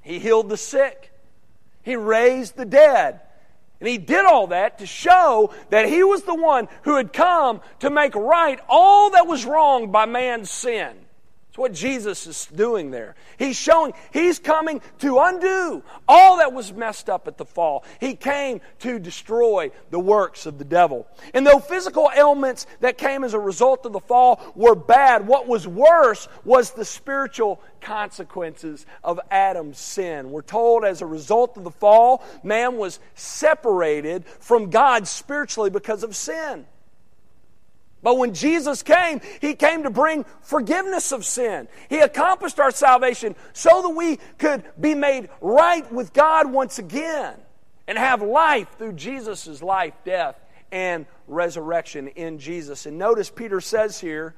He 0.03 0.19
healed 0.19 0.49
the 0.49 0.57
sick, 0.57 1.11
he 1.81 1.95
raised 1.95 2.55
the 2.55 2.65
dead. 2.65 3.21
And 3.79 3.89
he 3.89 3.97
did 3.97 4.27
all 4.27 4.45
that 4.45 4.77
to 4.77 4.85
show 4.85 5.51
that 5.71 5.89
he 5.89 6.03
was 6.03 6.21
the 6.21 6.35
one 6.35 6.67
who 6.83 6.97
had 6.97 7.13
come 7.13 7.61
to 7.79 7.89
make 7.89 8.13
right 8.13 8.59
all 8.69 9.09
that 9.09 9.25
was 9.25 9.43
wrong 9.43 9.91
by 9.91 10.05
man's 10.05 10.51
sin. 10.51 11.02
It's 11.53 11.57
what 11.59 11.73
Jesus 11.73 12.25
is 12.25 12.47
doing 12.47 12.89
there. 12.89 13.13
He's 13.37 13.55
showing, 13.55 13.93
He's 14.11 14.39
coming 14.39 14.81
to 14.97 15.19
undo 15.19 15.83
all 16.07 16.37
that 16.37 16.51
was 16.51 16.73
messed 16.73 17.11
up 17.11 17.27
at 17.27 17.37
the 17.37 17.45
fall. 17.45 17.85
He 17.99 18.15
came 18.15 18.59
to 18.79 18.97
destroy 18.97 19.69
the 19.91 19.99
works 19.99 20.47
of 20.47 20.57
the 20.57 20.65
devil. 20.65 21.05
And 21.35 21.45
though 21.45 21.59
physical 21.59 22.09
ailments 22.17 22.65
that 22.79 22.97
came 22.97 23.23
as 23.23 23.35
a 23.35 23.39
result 23.39 23.85
of 23.85 23.93
the 23.93 23.99
fall 23.99 24.41
were 24.55 24.73
bad, 24.73 25.27
what 25.27 25.47
was 25.47 25.67
worse 25.67 26.27
was 26.43 26.71
the 26.71 26.85
spiritual 26.85 27.61
consequences 27.81 28.87
of 29.03 29.19
Adam's 29.29 29.77
sin. 29.77 30.31
We're 30.31 30.41
told 30.41 30.83
as 30.83 31.03
a 31.03 31.05
result 31.05 31.55
of 31.55 31.63
the 31.63 31.69
fall, 31.69 32.23
man 32.41 32.77
was 32.77 32.99
separated 33.13 34.25
from 34.25 34.71
God 34.71 35.07
spiritually 35.07 35.69
because 35.69 36.01
of 36.01 36.15
sin. 36.15 36.65
But 38.03 38.17
when 38.17 38.33
Jesus 38.33 38.83
came, 38.83 39.21
He 39.41 39.55
came 39.55 39.83
to 39.83 39.89
bring 39.89 40.25
forgiveness 40.41 41.11
of 41.11 41.25
sin. 41.25 41.67
He 41.89 41.99
accomplished 41.99 42.59
our 42.59 42.71
salvation 42.71 43.35
so 43.53 43.81
that 43.81 43.89
we 43.89 44.17
could 44.37 44.63
be 44.79 44.93
made 44.93 45.29
right 45.41 45.89
with 45.91 46.13
God 46.13 46.51
once 46.51 46.77
again 46.77 47.35
and 47.87 47.97
have 47.97 48.21
life 48.21 48.67
through 48.77 48.93
Jesus' 48.93 49.63
life, 49.63 49.93
death, 50.05 50.39
and 50.71 51.05
resurrection 51.27 52.09
in 52.09 52.39
Jesus. 52.39 52.85
And 52.85 52.97
notice 52.97 53.29
Peter 53.29 53.61
says 53.61 53.99
here, 53.99 54.35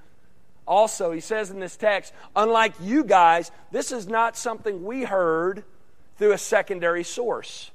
also, 0.68 1.12
he 1.12 1.20
says 1.20 1.52
in 1.52 1.60
this 1.60 1.78
text, 1.78 2.14
unlike 2.36 2.74
you 2.82 3.04
guys, 3.04 3.52
this 3.72 3.92
is 3.92 4.08
not 4.08 4.36
something 4.36 4.84
we 4.84 5.04
heard 5.04 5.64
through 6.18 6.32
a 6.32 6.38
secondary 6.38 7.04
source. 7.04 7.72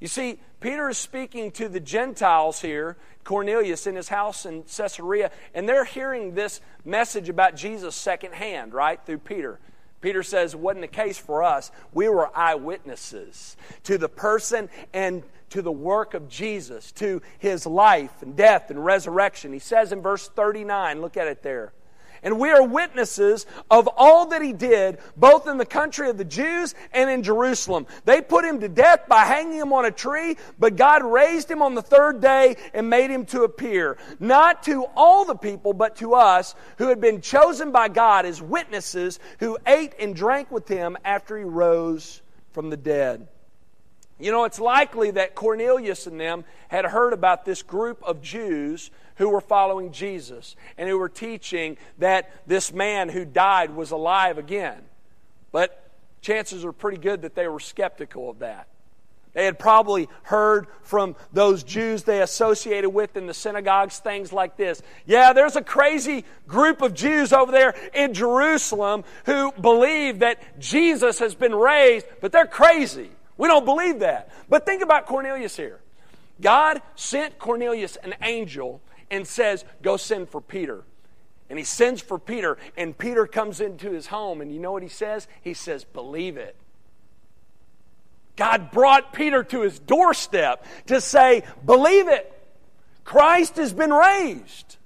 You 0.00 0.08
see, 0.08 0.38
Peter 0.60 0.88
is 0.88 0.98
speaking 0.98 1.50
to 1.52 1.68
the 1.68 1.80
Gentiles 1.80 2.60
here, 2.60 2.96
Cornelius 3.28 3.86
in 3.86 3.94
his 3.94 4.08
house 4.08 4.46
in 4.46 4.62
Caesarea, 4.62 5.30
and 5.52 5.68
they're 5.68 5.84
hearing 5.84 6.34
this 6.34 6.62
message 6.82 7.28
about 7.28 7.54
Jesus 7.54 7.94
secondhand, 7.94 8.72
right, 8.72 8.98
through 9.04 9.18
Peter. 9.18 9.60
Peter 10.00 10.22
says 10.22 10.54
it 10.54 10.60
wasn't 10.60 10.80
the 10.80 10.88
case 10.88 11.18
for 11.18 11.42
us. 11.42 11.70
We 11.92 12.08
were 12.08 12.34
eyewitnesses 12.34 13.58
to 13.84 13.98
the 13.98 14.08
person 14.08 14.70
and 14.94 15.22
to 15.50 15.60
the 15.60 15.70
work 15.70 16.14
of 16.14 16.30
Jesus, 16.30 16.90
to 16.92 17.20
his 17.38 17.66
life 17.66 18.22
and 18.22 18.34
death 18.34 18.70
and 18.70 18.82
resurrection. 18.82 19.52
He 19.52 19.58
says 19.58 19.92
in 19.92 20.00
verse 20.00 20.26
39, 20.28 21.02
look 21.02 21.18
at 21.18 21.26
it 21.26 21.42
there. 21.42 21.74
And 22.22 22.38
we 22.38 22.50
are 22.50 22.66
witnesses 22.66 23.46
of 23.70 23.88
all 23.96 24.26
that 24.26 24.42
he 24.42 24.52
did, 24.52 24.98
both 25.16 25.46
in 25.46 25.58
the 25.58 25.66
country 25.66 26.10
of 26.10 26.18
the 26.18 26.24
Jews 26.24 26.74
and 26.92 27.08
in 27.10 27.22
Jerusalem. 27.22 27.86
They 28.04 28.20
put 28.20 28.44
him 28.44 28.60
to 28.60 28.68
death 28.68 29.02
by 29.08 29.24
hanging 29.24 29.58
him 29.58 29.72
on 29.72 29.84
a 29.84 29.90
tree, 29.90 30.36
but 30.58 30.76
God 30.76 31.04
raised 31.04 31.50
him 31.50 31.62
on 31.62 31.74
the 31.74 31.82
third 31.82 32.20
day 32.20 32.56
and 32.74 32.90
made 32.90 33.10
him 33.10 33.26
to 33.26 33.42
appear, 33.42 33.98
not 34.18 34.62
to 34.64 34.84
all 34.96 35.24
the 35.24 35.36
people, 35.36 35.72
but 35.72 35.96
to 35.96 36.14
us 36.14 36.54
who 36.78 36.88
had 36.88 37.00
been 37.00 37.20
chosen 37.20 37.72
by 37.72 37.88
God 37.88 38.26
as 38.26 38.42
witnesses 38.42 39.18
who 39.40 39.58
ate 39.66 39.94
and 39.98 40.14
drank 40.14 40.50
with 40.50 40.68
him 40.68 40.96
after 41.04 41.36
he 41.36 41.44
rose 41.44 42.22
from 42.52 42.70
the 42.70 42.76
dead. 42.76 43.28
You 44.20 44.32
know, 44.32 44.44
it's 44.44 44.58
likely 44.58 45.12
that 45.12 45.36
Cornelius 45.36 46.08
and 46.08 46.20
them 46.20 46.44
had 46.66 46.84
heard 46.84 47.12
about 47.12 47.44
this 47.44 47.62
group 47.62 48.02
of 48.02 48.20
Jews 48.20 48.90
who 49.18 49.28
were 49.28 49.40
following 49.40 49.92
Jesus 49.92 50.56
and 50.78 50.88
who 50.88 50.98
were 50.98 51.08
teaching 51.08 51.76
that 51.98 52.30
this 52.46 52.72
man 52.72 53.08
who 53.08 53.24
died 53.24 53.74
was 53.74 53.90
alive 53.90 54.38
again. 54.38 54.80
But 55.52 55.90
chances 56.22 56.64
are 56.64 56.72
pretty 56.72 56.98
good 56.98 57.22
that 57.22 57.34
they 57.34 57.48
were 57.48 57.60
skeptical 57.60 58.30
of 58.30 58.38
that. 58.38 58.68
They 59.34 59.44
had 59.44 59.58
probably 59.58 60.08
heard 60.22 60.66
from 60.82 61.14
those 61.32 61.62
Jews 61.62 62.02
they 62.02 62.22
associated 62.22 62.90
with 62.90 63.16
in 63.16 63.26
the 63.26 63.34
synagogues 63.34 63.98
things 63.98 64.32
like 64.32 64.56
this. 64.56 64.82
Yeah, 65.06 65.32
there's 65.32 65.54
a 65.54 65.62
crazy 65.62 66.24
group 66.46 66.82
of 66.82 66.94
Jews 66.94 67.32
over 67.32 67.52
there 67.52 67.74
in 67.94 68.14
Jerusalem 68.14 69.04
who 69.26 69.52
believe 69.52 70.20
that 70.20 70.58
Jesus 70.58 71.18
has 71.18 71.34
been 71.34 71.54
raised, 71.54 72.06
but 72.20 72.32
they're 72.32 72.46
crazy. 72.46 73.10
We 73.36 73.48
don't 73.48 73.64
believe 73.64 74.00
that. 74.00 74.30
But 74.48 74.66
think 74.66 74.82
about 74.82 75.06
Cornelius 75.06 75.56
here. 75.56 75.80
God 76.40 76.82
sent 76.94 77.38
Cornelius 77.38 77.96
an 77.96 78.14
angel 78.22 78.80
and 79.10 79.26
says, 79.26 79.64
Go 79.82 79.96
send 79.96 80.28
for 80.28 80.40
Peter. 80.40 80.84
And 81.50 81.58
he 81.58 81.64
sends 81.64 82.02
for 82.02 82.18
Peter, 82.18 82.58
and 82.76 82.96
Peter 82.96 83.26
comes 83.26 83.60
into 83.60 83.90
his 83.90 84.06
home, 84.08 84.42
and 84.42 84.52
you 84.52 84.58
know 84.58 84.72
what 84.72 84.82
he 84.82 84.88
says? 84.88 85.26
He 85.40 85.54
says, 85.54 85.84
Believe 85.84 86.36
it. 86.36 86.56
God 88.36 88.70
brought 88.70 89.12
Peter 89.12 89.42
to 89.42 89.62
his 89.62 89.78
doorstep 89.78 90.64
to 90.86 91.00
say, 91.00 91.42
Believe 91.64 92.08
it. 92.08 92.32
Christ 93.04 93.56
has 93.56 93.72
been 93.72 93.92
raised. 93.92 94.76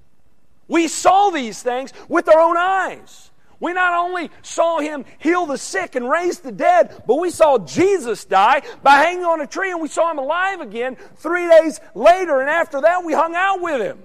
We 0.69 0.89
saw 0.89 1.31
these 1.31 1.63
things 1.63 1.93
with 2.09 2.29
our 2.29 2.41
own 2.41 2.57
eyes. 2.57 3.31
We 3.63 3.73
not 3.73 3.95
only 3.95 4.31
saw 4.43 4.81
him 4.81 5.05
heal 5.19 5.47
the 5.47 5.59
sick 5.59 5.95
and 5.95 6.09
raise 6.09 6.41
the 6.41 6.51
dead, 6.51 7.03
but 7.07 7.17
we 7.17 7.31
saw 7.31 7.59
Jesus 7.59 8.25
die 8.25 8.63
by 8.83 8.97
hanging 8.97 9.25
on 9.25 9.41
a 9.41 9.47
tree 9.47 9.71
and 9.71 9.81
we 9.81 9.87
saw 9.87 10.11
him 10.11 10.19
alive 10.19 10.61
again 10.61 10.97
three 11.17 11.49
days 11.49 11.79
later. 11.95 12.41
And 12.41 12.51
after 12.51 12.81
that, 12.81 13.05
we 13.05 13.13
hung 13.13 13.37
out 13.37 13.61
with 13.61 13.81
him. 13.81 14.03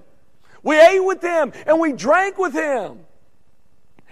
We 0.62 0.80
ate 0.80 1.00
with 1.00 1.22
him 1.22 1.52
and 1.66 1.80
we 1.80 1.92
drank 1.92 2.38
with 2.38 2.52
him. 2.52 3.00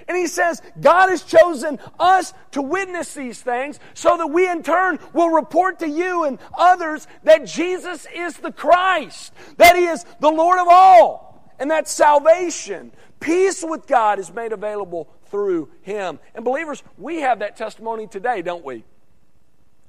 And 0.09 0.17
he 0.17 0.27
says, 0.29 0.63
God 0.81 1.09
has 1.09 1.23
chosen 1.23 1.81
us 1.99 2.33
to 2.53 2.63
witness 2.63 3.15
these 3.15 3.41
things 3.41 3.81
so 3.95 4.17
that 4.17 4.29
we 4.29 4.49
in 4.49 4.63
turn 4.63 5.01
will 5.13 5.31
report 5.31 5.81
to 5.81 5.89
you 5.89 6.25
and 6.25 6.39
others 6.57 7.09
that 7.25 7.47
Jesus 7.47 8.07
is 8.15 8.37
the 8.37 8.53
Christ, 8.53 9.33
that 9.57 9.75
he 9.75 9.87
is 9.87 10.05
the 10.21 10.31
Lord 10.31 10.61
of 10.61 10.69
all, 10.69 11.53
and 11.59 11.71
that 11.73 11.89
salvation, 11.89 12.93
peace 13.19 13.65
with 13.67 13.89
God 13.89 14.21
is 14.21 14.33
made 14.33 14.53
available 14.53 15.09
through 15.27 15.71
him. 15.83 16.21
And 16.37 16.45
believers, 16.45 16.85
we 16.97 17.23
have 17.23 17.41
that 17.41 17.57
testimony 17.57 18.07
today, 18.07 18.43
don't 18.43 18.65
we? 18.65 18.85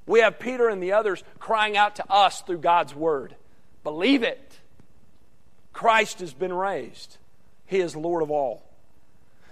We 0.07 0.21
have 0.21 0.39
Peter 0.39 0.69
and 0.69 0.81
the 0.81 0.93
others 0.93 1.23
crying 1.37 1.77
out 1.77 1.97
to 1.97 2.11
us 2.11 2.41
through 2.41 2.59
God's 2.59 2.95
word. 2.95 3.35
Believe 3.83 4.23
it. 4.23 4.59
Christ 5.77 6.21
has 6.21 6.33
been 6.33 6.51
raised. 6.51 7.17
He 7.67 7.81
is 7.81 7.95
Lord 7.95 8.23
of 8.23 8.31
all. 8.31 8.63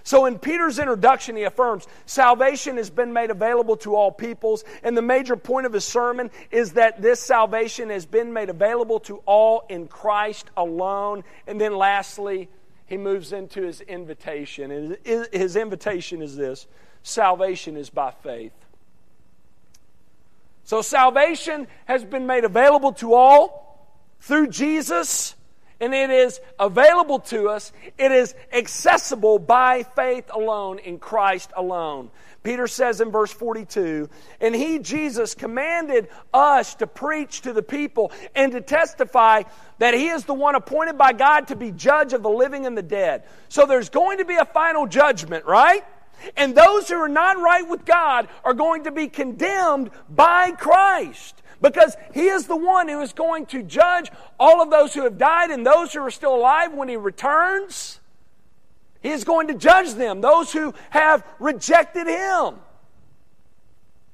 So, 0.01 0.25
in 0.25 0.39
Peter's 0.39 0.79
introduction, 0.79 1.35
he 1.35 1.43
affirms 1.43 1.85
salvation 2.07 2.77
has 2.77 2.89
been 2.89 3.13
made 3.13 3.29
available 3.29 3.77
to 3.77 3.95
all 3.95 4.11
peoples. 4.11 4.63
And 4.81 4.97
the 4.97 5.03
major 5.03 5.35
point 5.35 5.67
of 5.67 5.73
his 5.73 5.85
sermon 5.85 6.31
is 6.49 6.73
that 6.73 6.99
this 6.99 7.19
salvation 7.19 7.91
has 7.91 8.07
been 8.07 8.33
made 8.33 8.49
available 8.49 8.99
to 9.01 9.17
all 9.27 9.67
in 9.69 9.87
Christ 9.87 10.49
alone. 10.57 11.23
And 11.45 11.61
then, 11.61 11.75
lastly, 11.75 12.49
he 12.87 12.97
moves 12.97 13.31
into 13.31 13.61
his 13.61 13.81
invitation. 13.81 14.71
And 14.71 14.97
his 15.31 15.55
invitation 15.55 16.23
is 16.23 16.35
this 16.35 16.65
salvation 17.03 17.77
is 17.77 17.91
by 17.91 18.09
faith. 18.23 18.53
So 20.63 20.81
salvation 20.81 21.67
has 21.85 22.03
been 22.03 22.25
made 22.25 22.45
available 22.45 22.93
to 22.93 23.13
all 23.13 23.65
through 24.21 24.47
Jesus, 24.47 25.34
and 25.79 25.93
it 25.93 26.09
is 26.09 26.39
available 26.59 27.19
to 27.19 27.49
us. 27.49 27.71
It 27.97 28.11
is 28.11 28.35
accessible 28.53 29.39
by 29.39 29.83
faith 29.83 30.29
alone 30.33 30.79
in 30.79 30.99
Christ 30.99 31.51
alone. 31.55 32.09
Peter 32.43 32.67
says 32.67 33.01
in 33.01 33.11
verse 33.11 33.31
42, 33.31 34.07
and 34.39 34.53
he, 34.53 34.77
Jesus, 34.77 35.33
commanded 35.33 36.07
us 36.31 36.75
to 36.75 36.85
preach 36.85 37.41
to 37.41 37.53
the 37.53 37.63
people 37.63 38.11
and 38.35 38.51
to 38.51 38.61
testify 38.61 39.41
that 39.79 39.95
he 39.95 40.09
is 40.09 40.25
the 40.25 40.33
one 40.33 40.53
appointed 40.53 40.95
by 40.95 41.11
God 41.11 41.47
to 41.47 41.55
be 41.55 41.71
judge 41.71 42.13
of 42.13 42.21
the 42.21 42.29
living 42.29 42.67
and 42.67 42.77
the 42.77 42.83
dead. 42.83 43.23
So 43.49 43.65
there's 43.65 43.89
going 43.89 44.19
to 44.19 44.25
be 44.25 44.35
a 44.35 44.45
final 44.45 44.85
judgment, 44.85 45.45
right? 45.45 45.83
And 46.37 46.55
those 46.55 46.87
who 46.87 46.95
are 46.95 47.09
not 47.09 47.37
right 47.37 47.67
with 47.67 47.83
God 47.83 48.27
are 48.43 48.53
going 48.53 48.83
to 48.83 48.91
be 48.91 49.07
condemned 49.07 49.89
by 50.07 50.51
Christ 50.51 51.41
because 51.65 51.97
he 52.13 52.27
is 52.27 52.45
the 52.45 52.55
one 52.55 52.87
who 52.87 53.01
is 53.01 53.11
going 53.11 53.47
to 53.47 53.63
judge 53.63 54.11
all 54.39 54.61
of 54.61 54.69
those 54.69 54.93
who 54.93 55.03
have 55.03 55.17
died 55.17 55.49
and 55.49 55.65
those 55.65 55.91
who 55.93 55.99
are 55.99 56.11
still 56.11 56.35
alive 56.35 56.71
when 56.73 56.87
he 56.87 56.95
returns. 56.95 57.99
He 59.01 59.09
is 59.09 59.23
going 59.23 59.47
to 59.47 59.55
judge 59.55 59.93
them, 59.95 60.21
those 60.21 60.53
who 60.53 60.75
have 60.91 61.25
rejected 61.39 62.05
him. 62.05 62.57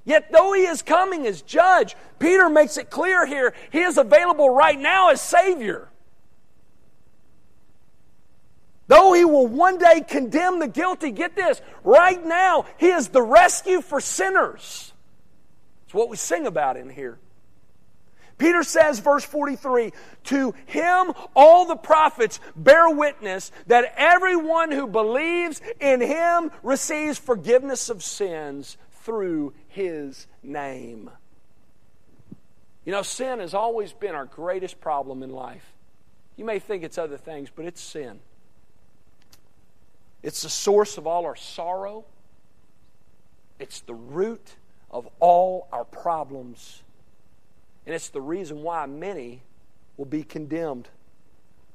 Yet, 0.06 0.32
though 0.32 0.54
he 0.54 0.62
is 0.62 0.82
coming 0.82 1.28
as 1.28 1.42
judge, 1.42 1.98
Peter 2.20 2.50
makes 2.50 2.78
it 2.78 2.90
clear 2.90 3.26
here 3.26 3.54
he 3.70 3.82
is 3.82 3.98
available 3.98 4.50
right 4.50 4.80
now 4.80 5.10
as 5.10 5.22
Savior. 5.22 5.90
Though 8.88 9.12
he 9.12 9.26
will 9.26 9.48
one 9.48 9.78
day 9.78 10.06
condemn 10.08 10.60
the 10.60 10.70
guilty, 10.70 11.12
get 11.12 11.36
this, 11.36 11.62
right 11.84 12.26
now, 12.26 12.66
he 12.78 12.88
is 12.88 13.10
the 13.10 13.22
rescue 13.22 13.82
for 13.82 14.00
sinners. 14.00 14.94
It's 15.86 15.94
what 15.94 16.08
we 16.08 16.16
sing 16.16 16.48
about 16.48 16.78
in 16.78 16.90
here. 16.90 17.20
Peter 18.42 18.64
says, 18.64 18.98
verse 18.98 19.24
43, 19.24 19.94
to 20.24 20.56
him 20.66 21.14
all 21.36 21.68
the 21.68 21.76
prophets 21.76 22.40
bear 22.56 22.90
witness 22.90 23.52
that 23.68 23.94
everyone 23.96 24.72
who 24.72 24.88
believes 24.88 25.62
in 25.80 26.02
him 26.02 26.50
receives 26.64 27.20
forgiveness 27.20 27.92
of 27.92 28.04
sins 28.04 28.78
through 29.04 29.54
his 29.68 30.26
name. 30.42 31.12
You 32.84 32.92
know, 32.92 33.04
sin 33.04 33.38
has 33.38 33.54
always 33.54 33.94
been 33.94 34.16
our 34.16 34.26
greatest 34.26 34.82
problem 34.82 35.22
in 35.22 35.30
life. 35.30 35.74
You 36.36 36.44
may 36.44 36.58
think 36.58 36.82
it's 36.82 36.98
other 36.98 37.18
things, 37.18 37.52
but 37.56 37.66
it's 37.66 37.80
sin. 37.80 38.22
It's 40.24 40.42
the 40.42 40.50
source 40.50 40.98
of 40.98 41.06
all 41.06 41.26
our 41.26 41.36
sorrow. 41.36 42.06
It's 43.60 43.82
the 43.82 43.94
root 43.94 44.56
of 44.90 45.08
all 45.20 45.68
our 45.72 45.86
problems. 45.86 46.82
And 47.86 47.96
it's 47.96 48.10
the 48.10 48.22
reason 48.22 48.64
why 48.64 48.86
many 48.86 49.44
will 49.98 50.06
be 50.06 50.24
condemned. 50.24 50.90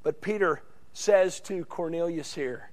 But 0.02 0.20
Peter 0.20 0.62
says 0.92 1.40
to 1.40 1.64
Cornelius 1.64 2.34
here, 2.34 2.70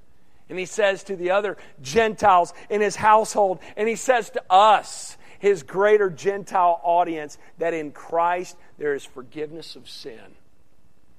and 0.50 0.60
he 0.60 0.66
says 0.66 1.04
to 1.06 1.16
the 1.16 1.32
other 1.32 1.58
Gentiles 1.82 2.54
in 2.70 2.82
his 2.82 2.96
household, 2.96 3.60
and 3.76 3.88
he 3.88 3.96
says 3.96 4.30
to 4.32 4.44
us, 4.50 5.18
his 5.40 5.64
greater 5.64 6.10
Gentile 6.10 6.80
audience, 6.84 7.38
that 7.58 7.74
in 7.74 7.92
Christ 7.92 8.56
there 8.78 8.94
is 8.94 9.04
forgiveness 9.04 9.76
of 9.76 9.90
sin 9.90 10.36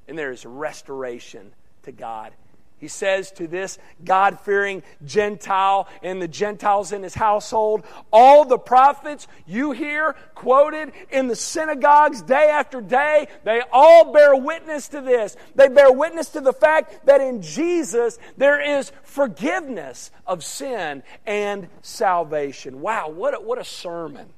and 0.09 0.19
there 0.19 0.31
is 0.31 0.47
restoration 0.47 1.53
to 1.83 1.93
God 1.93 2.33
he 2.79 2.89
says 2.89 3.31
to 3.33 3.47
this 3.47 3.79
God 4.05 4.41
fearing 4.41 4.83
Gentile 5.05 5.89
and 6.03 6.21
the 6.21 6.29
Gentiles 6.29 6.93
in 6.93 7.03
his 7.03 7.15
household, 7.15 7.85
All 8.13 8.45
the 8.45 8.59
prophets 8.59 9.27
you 9.47 9.73
hear 9.73 10.15
quoted 10.35 10.93
in 11.11 11.29
the 11.29 11.37
synagogues 11.37 12.21
day 12.21 12.49
after 12.51 12.81
day, 12.81 13.29
they 13.45 13.63
all 13.73 14.13
bear 14.13 14.37
witness 14.37 14.89
to 14.89 15.01
this. 15.01 15.37
They 15.55 15.69
bear 15.69 15.93
witness 15.93 16.31
to 16.31 16.41
the 16.41 16.53
fact 16.53 17.07
that 17.07 17.21
in 17.21 17.41
Jesus 17.43 18.19
there 18.37 18.61
is 18.61 18.93
forgiveness 19.03 20.11
of 20.27 20.45
sin 20.45 21.03
and 21.25 21.69
salvation. 21.83 22.81
Wow, 22.81 23.09
what 23.09 23.35
a, 23.35 23.41
what 23.41 23.59
a 23.59 23.65
sermon. 23.65 24.29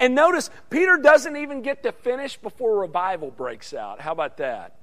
And 0.00 0.14
notice, 0.14 0.50
Peter 0.70 0.98
doesn't 0.98 1.36
even 1.36 1.62
get 1.62 1.84
to 1.84 1.92
finish 1.92 2.36
before 2.36 2.80
revival 2.80 3.30
breaks 3.30 3.72
out. 3.72 4.00
How 4.00 4.12
about 4.12 4.38
that? 4.38 4.76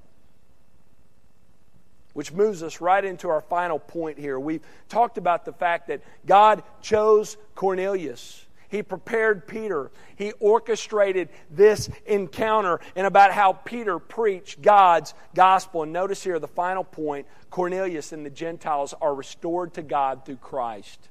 Which 2.12 2.32
moves 2.32 2.62
us 2.62 2.80
right 2.80 3.04
into 3.04 3.28
our 3.28 3.40
final 3.40 3.78
point 3.78 4.18
here. 4.18 4.38
We've 4.38 4.62
talked 4.88 5.18
about 5.18 5.44
the 5.44 5.52
fact 5.52 5.88
that 5.88 6.02
God 6.26 6.62
chose 6.80 7.36
Cornelius. 7.54 8.46
He 8.68 8.82
prepared 8.82 9.46
Peter. 9.46 9.90
He 10.16 10.32
orchestrated 10.40 11.28
this 11.50 11.90
encounter 12.06 12.80
and 12.96 13.06
about 13.06 13.32
how 13.32 13.52
Peter 13.52 13.98
preached 13.98 14.62
God's 14.62 15.12
gospel. 15.34 15.82
And 15.82 15.92
notice 15.92 16.24
here 16.24 16.38
the 16.38 16.48
final 16.48 16.82
point 16.82 17.26
Cornelius 17.50 18.12
and 18.12 18.24
the 18.24 18.30
Gentiles 18.30 18.94
are 19.00 19.14
restored 19.14 19.74
to 19.74 19.82
God 19.82 20.24
through 20.24 20.36
Christ. 20.36 21.10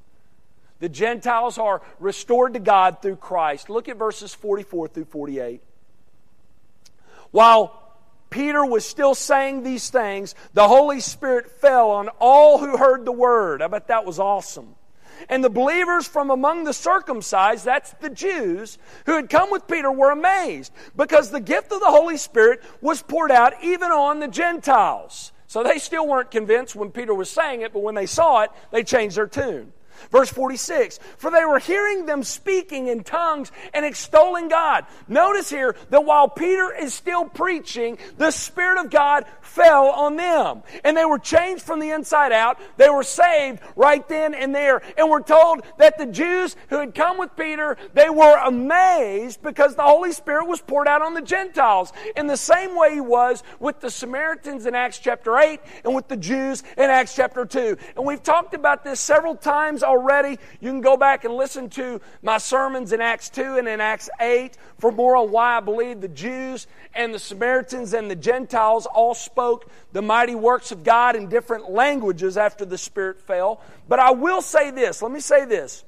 The 0.80 0.90
Gentiles 0.90 1.60
are 1.60 1.84
restored 2.00 2.54
to 2.56 2.60
God 2.60 3.04
through 3.04 3.18
Christ. 3.18 3.70
Look 3.70 3.88
at 3.88 3.98
verses 3.98 4.34
44 4.34 4.88
through 4.88 5.06
48. 5.06 5.62
While 7.30 7.81
Peter 8.32 8.66
was 8.66 8.84
still 8.86 9.14
saying 9.14 9.62
these 9.62 9.90
things, 9.92 10.34
the 10.54 10.68
Holy 10.68 11.02
Spirit 11.02 11.52
fell 11.62 11.92
on 11.92 12.10
all 12.20 12.58
who 12.58 12.78
heard 12.78 13.06
the 13.06 13.12
word. 13.12 13.62
I 13.62 13.68
bet 13.68 13.90
that 13.90 14.06
was 14.06 14.18
awesome. 14.18 14.76
And 15.30 15.44
the 15.44 15.50
believers 15.50 16.08
from 16.08 16.32
among 16.32 16.64
the 16.64 16.74
circumcised, 16.74 17.66
that's 17.66 17.92
the 18.00 18.10
Jews, 18.10 18.80
who 19.06 19.16
had 19.16 19.30
come 19.30 19.52
with 19.52 19.68
Peter 19.68 19.92
were 19.92 20.10
amazed 20.10 20.72
because 20.96 21.30
the 21.30 21.40
gift 21.40 21.72
of 21.72 21.80
the 21.80 21.92
Holy 21.92 22.18
Spirit 22.18 22.64
was 22.82 23.04
poured 23.04 23.32
out 23.32 23.54
even 23.64 23.92
on 23.92 24.20
the 24.20 24.28
Gentiles. 24.28 25.32
So 25.46 25.62
they 25.62 25.78
still 25.78 26.08
weren't 26.08 26.32
convinced 26.32 26.76
when 26.76 26.90
Peter 26.92 27.14
was 27.14 27.30
saying 27.30 27.62
it, 27.62 27.74
but 27.74 27.84
when 27.84 27.94
they 27.94 28.06
saw 28.06 28.42
it, 28.42 28.52
they 28.72 28.84
changed 28.84 29.18
their 29.18 29.28
tune. 29.28 29.74
Verse 30.10 30.30
46 30.30 31.00
For 31.18 31.32
they 31.32 31.46
were 31.46 31.60
hearing 31.60 32.06
them 32.06 32.24
speaking 32.24 32.88
in 32.88 33.04
tongues 33.04 33.52
and 33.74 33.86
extolling 33.86 34.48
God. 34.48 34.86
Notice 35.08 35.50
here 35.50 35.76
that 35.90 36.06
while 36.06 36.28
Peter 36.28 36.74
is 36.74 36.94
still 36.94 37.26
preaching, 37.26 37.98
the 38.18 38.32
Spirit 38.32 38.84
of 38.84 38.90
God 38.90 39.26
fell 39.42 39.88
on 39.88 40.16
them. 40.16 40.64
And 40.84 40.96
they 40.96 41.06
were 41.06 41.20
changed 41.20 41.64
from 41.64 41.80
the 41.80 41.92
inside 41.92 42.32
out. 42.32 42.60
They 42.78 42.90
were 42.90 43.04
saved 43.04 43.60
right 43.76 44.08
then 44.08 44.34
and 44.34 44.54
there. 44.56 44.82
And 44.98 45.10
we're 45.10 45.22
told 45.22 45.62
that 45.78 45.98
the 45.98 46.06
Jews 46.06 46.56
who 46.70 46.80
had 46.80 46.96
come 46.96 47.18
with 47.18 47.36
Peter, 47.36 47.78
they 47.94 48.10
were 48.10 48.38
amazed 48.38 49.42
because 49.42 49.76
the 49.76 49.84
Holy 49.84 50.12
Spirit 50.12 50.48
was 50.48 50.62
poured 50.62 50.88
out 50.88 51.02
on 51.02 51.14
the 51.14 51.22
Gentiles 51.22 51.92
in 52.16 52.28
the 52.28 52.38
same 52.38 52.78
way 52.78 52.94
he 52.94 53.02
was 53.02 53.44
with 53.60 53.80
the 53.80 53.90
Samaritans 53.90 54.66
in 54.66 54.76
Acts 54.76 55.00
chapter 55.00 55.38
8 55.38 55.60
and 55.84 55.96
with 55.96 56.08
the 56.08 56.18
Jews 56.18 56.64
in 56.78 56.90
Acts 56.90 57.16
chapter 57.16 57.46
2. 57.46 57.78
And 57.96 58.06
we've 58.06 58.24
talked 58.24 58.54
about 58.54 58.84
this 58.84 59.00
several 59.00 59.36
times 59.36 59.84
already. 59.92 60.40
You 60.60 60.72
can 60.72 60.82
go 60.82 60.98
back 60.98 61.26
and 61.26 61.36
listen 61.36 61.70
to 61.72 62.02
my 62.22 62.38
sermons 62.38 62.94
in 62.94 63.02
Acts 63.02 63.30
2 63.30 63.58
and 63.58 63.68
in 63.68 63.82
Acts 63.82 64.10
8 64.20 64.58
for 64.80 64.92
more 64.92 65.16
on 65.16 65.32
why 65.32 65.58
I 65.58 65.60
believe 65.60 66.02
the 66.02 66.08
Jews 66.08 66.68
and 66.94 67.14
the 67.14 67.20
Samaritans 67.20 67.94
and 67.94 68.10
the 68.10 68.16
Gentiles 68.16 68.86
all 68.86 69.14
spoke 69.14 69.70
the 69.92 70.02
mighty 70.02 70.36
works 70.36 70.72
of 70.72 70.84
God 70.84 71.16
in 71.16 71.28
different 71.28 71.70
languages 71.70 72.38
after 72.38 72.66
the 72.66 72.78
Spirit 72.78 73.22
fell. 73.22 73.62
But 73.88 74.00
I 74.00 74.12
will 74.12 74.42
say 74.42 74.72
this 74.72 75.02
let 75.02 75.12
me 75.12 75.20
say 75.20 75.46
this. 75.46 75.84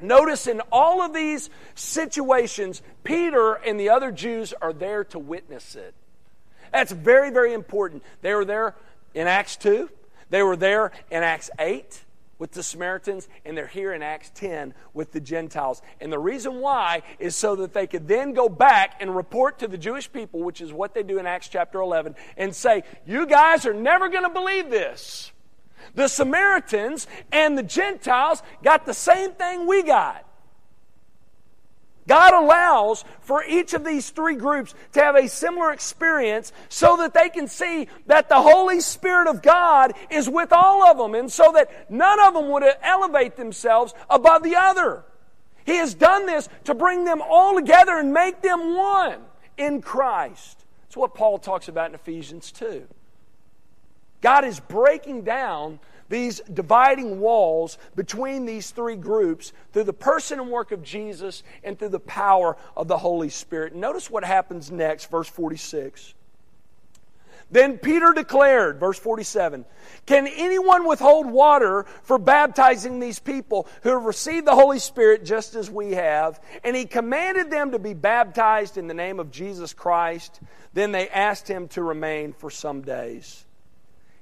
Notice 0.00 0.48
in 0.48 0.60
all 0.72 1.00
of 1.00 1.14
these 1.14 1.48
situations, 1.76 2.82
Peter 3.04 3.54
and 3.54 3.78
the 3.78 3.90
other 3.90 4.10
Jews 4.10 4.52
are 4.60 4.72
there 4.72 5.04
to 5.04 5.18
witness 5.18 5.76
it. 5.76 5.94
That's 6.72 6.90
very, 6.90 7.30
very 7.30 7.52
important. 7.52 8.02
They 8.20 8.34
were 8.34 8.44
there 8.44 8.74
in 9.14 9.28
Acts 9.28 9.56
2, 9.56 9.88
they 10.30 10.42
were 10.42 10.56
there 10.56 10.90
in 11.10 11.22
Acts 11.22 11.50
8 11.58 12.02
with 12.42 12.50
the 12.50 12.62
Samaritans, 12.64 13.28
and 13.44 13.56
they're 13.56 13.68
here 13.68 13.92
in 13.92 14.02
Acts 14.02 14.32
10 14.34 14.74
with 14.94 15.12
the 15.12 15.20
Gentiles. 15.20 15.80
And 16.00 16.12
the 16.12 16.18
reason 16.18 16.56
why 16.56 17.04
is 17.20 17.36
so 17.36 17.54
that 17.54 17.72
they 17.72 17.86
could 17.86 18.08
then 18.08 18.32
go 18.32 18.48
back 18.48 18.96
and 18.98 19.14
report 19.14 19.60
to 19.60 19.68
the 19.68 19.78
Jewish 19.78 20.12
people, 20.12 20.40
which 20.40 20.60
is 20.60 20.72
what 20.72 20.92
they 20.92 21.04
do 21.04 21.20
in 21.20 21.26
Acts 21.28 21.46
chapter 21.46 21.78
11, 21.78 22.16
and 22.36 22.52
say, 22.52 22.82
You 23.06 23.26
guys 23.26 23.64
are 23.64 23.72
never 23.72 24.08
going 24.08 24.24
to 24.24 24.28
believe 24.28 24.70
this. 24.70 25.30
The 25.94 26.08
Samaritans 26.08 27.06
and 27.30 27.56
the 27.56 27.62
Gentiles 27.62 28.42
got 28.64 28.86
the 28.86 28.92
same 28.92 29.30
thing 29.34 29.68
we 29.68 29.84
got. 29.84 30.26
God 32.12 32.34
allows 32.34 33.06
for 33.22 33.42
each 33.42 33.72
of 33.72 33.86
these 33.86 34.10
three 34.10 34.34
groups 34.34 34.74
to 34.92 35.00
have 35.00 35.16
a 35.16 35.30
similar 35.30 35.72
experience 35.72 36.52
so 36.68 36.98
that 36.98 37.14
they 37.14 37.30
can 37.30 37.48
see 37.48 37.88
that 38.04 38.28
the 38.28 38.38
Holy 38.38 38.80
Spirit 38.80 39.28
of 39.28 39.40
God 39.40 39.94
is 40.10 40.28
with 40.28 40.52
all 40.52 40.86
of 40.86 40.98
them 40.98 41.14
and 41.14 41.32
so 41.32 41.52
that 41.54 41.90
none 41.90 42.20
of 42.20 42.34
them 42.34 42.50
would 42.50 42.64
elevate 42.82 43.36
themselves 43.36 43.94
above 44.10 44.42
the 44.42 44.56
other. 44.56 45.04
He 45.64 45.76
has 45.76 45.94
done 45.94 46.26
this 46.26 46.50
to 46.64 46.74
bring 46.74 47.06
them 47.06 47.22
all 47.22 47.54
together 47.54 47.96
and 47.96 48.12
make 48.12 48.42
them 48.42 48.76
one 48.76 49.20
in 49.56 49.80
Christ. 49.80 50.66
That's 50.82 50.98
what 50.98 51.14
Paul 51.14 51.38
talks 51.38 51.68
about 51.68 51.88
in 51.88 51.94
Ephesians 51.94 52.52
2. 52.52 52.86
God 54.20 54.44
is 54.44 54.60
breaking 54.60 55.22
down 55.22 55.80
these 56.12 56.40
dividing 56.40 57.20
walls 57.20 57.78
between 57.96 58.44
these 58.44 58.70
three 58.70 58.96
groups 58.96 59.54
through 59.72 59.84
the 59.84 59.94
person 59.94 60.38
and 60.38 60.50
work 60.50 60.70
of 60.70 60.82
Jesus 60.82 61.42
and 61.64 61.78
through 61.78 61.88
the 61.88 61.98
power 61.98 62.58
of 62.76 62.86
the 62.86 62.98
Holy 62.98 63.30
Spirit. 63.30 63.74
Notice 63.74 64.10
what 64.10 64.22
happens 64.22 64.70
next, 64.70 65.10
verse 65.10 65.26
46. 65.26 66.12
Then 67.50 67.78
Peter 67.78 68.12
declared, 68.12 68.78
verse 68.78 68.98
47, 68.98 69.64
Can 70.04 70.26
anyone 70.26 70.86
withhold 70.86 71.30
water 71.30 71.86
for 72.02 72.18
baptizing 72.18 73.00
these 73.00 73.18
people 73.18 73.66
who 73.82 73.90
have 73.90 74.04
received 74.04 74.46
the 74.46 74.54
Holy 74.54 74.80
Spirit 74.80 75.24
just 75.24 75.54
as 75.54 75.70
we 75.70 75.92
have? 75.92 76.40
And 76.62 76.76
he 76.76 76.84
commanded 76.84 77.50
them 77.50 77.70
to 77.70 77.78
be 77.78 77.94
baptized 77.94 78.76
in 78.76 78.86
the 78.86 78.94
name 78.94 79.18
of 79.18 79.30
Jesus 79.30 79.72
Christ. 79.72 80.40
Then 80.74 80.92
they 80.92 81.08
asked 81.08 81.48
him 81.48 81.68
to 81.68 81.82
remain 81.82 82.34
for 82.34 82.50
some 82.50 82.82
days. 82.82 83.46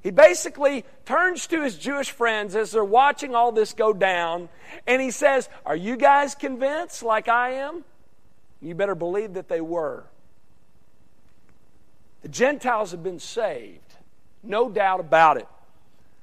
He 0.02 0.10
basically 0.10 0.84
turns 1.04 1.46
to 1.48 1.62
his 1.62 1.76
Jewish 1.76 2.10
friends 2.10 2.56
as 2.56 2.72
they're 2.72 2.84
watching 2.84 3.34
all 3.34 3.52
this 3.52 3.74
go 3.74 3.92
down, 3.92 4.48
and 4.86 5.02
he 5.02 5.10
says, 5.10 5.48
Are 5.66 5.76
you 5.76 5.96
guys 5.96 6.34
convinced 6.34 7.02
like 7.02 7.28
I 7.28 7.50
am? 7.54 7.84
You 8.62 8.74
better 8.74 8.94
believe 8.94 9.34
that 9.34 9.48
they 9.48 9.60
were. 9.60 10.04
The 12.22 12.28
Gentiles 12.28 12.90
have 12.92 13.02
been 13.02 13.18
saved, 13.18 13.94
no 14.42 14.70
doubt 14.70 15.00
about 15.00 15.36
it. 15.36 15.48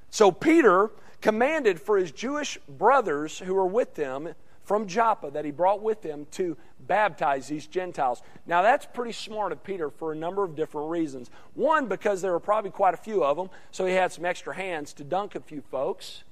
So 0.09 0.31
Peter 0.31 0.91
commanded 1.21 1.79
for 1.79 1.97
his 1.97 2.11
Jewish 2.11 2.57
brothers 2.67 3.39
who 3.39 3.53
were 3.53 3.65
with 3.65 3.95
them 3.95 4.33
from 4.67 4.85
Joppa 4.85 5.31
that 5.31 5.45
he 5.45 5.51
brought 5.51 5.81
with 5.81 6.03
him 6.03 6.27
to 6.31 6.57
baptize 6.77 7.47
these 7.47 7.67
Gentiles. 7.67 8.21
Now, 8.45 8.61
that's 8.61 8.85
pretty 8.85 9.13
smart 9.13 9.53
of 9.53 9.63
Peter 9.63 9.89
for 9.89 10.11
a 10.11 10.15
number 10.15 10.43
of 10.43 10.57
different 10.57 10.89
reasons. 10.89 11.31
One, 11.53 11.87
because 11.87 12.21
there 12.21 12.33
were 12.33 12.41
probably 12.41 12.71
quite 12.71 12.93
a 12.93 12.97
few 12.97 13.23
of 13.23 13.37
them, 13.37 13.49
so 13.71 13.85
he 13.85 13.93
had 13.93 14.11
some 14.11 14.25
extra 14.25 14.53
hands 14.53 14.91
to 14.95 15.05
dunk 15.05 15.35
a 15.35 15.39
few 15.39 15.61
folks. 15.61 16.25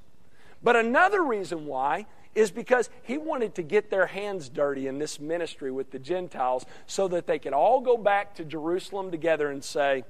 But 0.61 0.75
another 0.75 1.23
reason 1.23 1.65
why 1.65 2.07
is 2.35 2.51
because 2.51 2.89
he 3.03 3.17
wanted 3.17 3.55
to 3.55 3.63
get 3.63 3.89
their 3.89 4.07
hands 4.07 4.49
dirty 4.49 4.87
in 4.87 4.99
this 4.99 5.17
ministry 5.17 5.71
with 5.71 5.91
the 5.91 5.99
Gentiles 5.99 6.65
so 6.87 7.07
that 7.07 7.27
they 7.27 7.39
could 7.39 7.53
all 7.53 7.79
go 7.79 7.95
back 7.95 8.35
to 8.35 8.43
Jerusalem 8.43 9.11
together 9.11 9.49
and 9.49 9.63
say, 9.63 10.03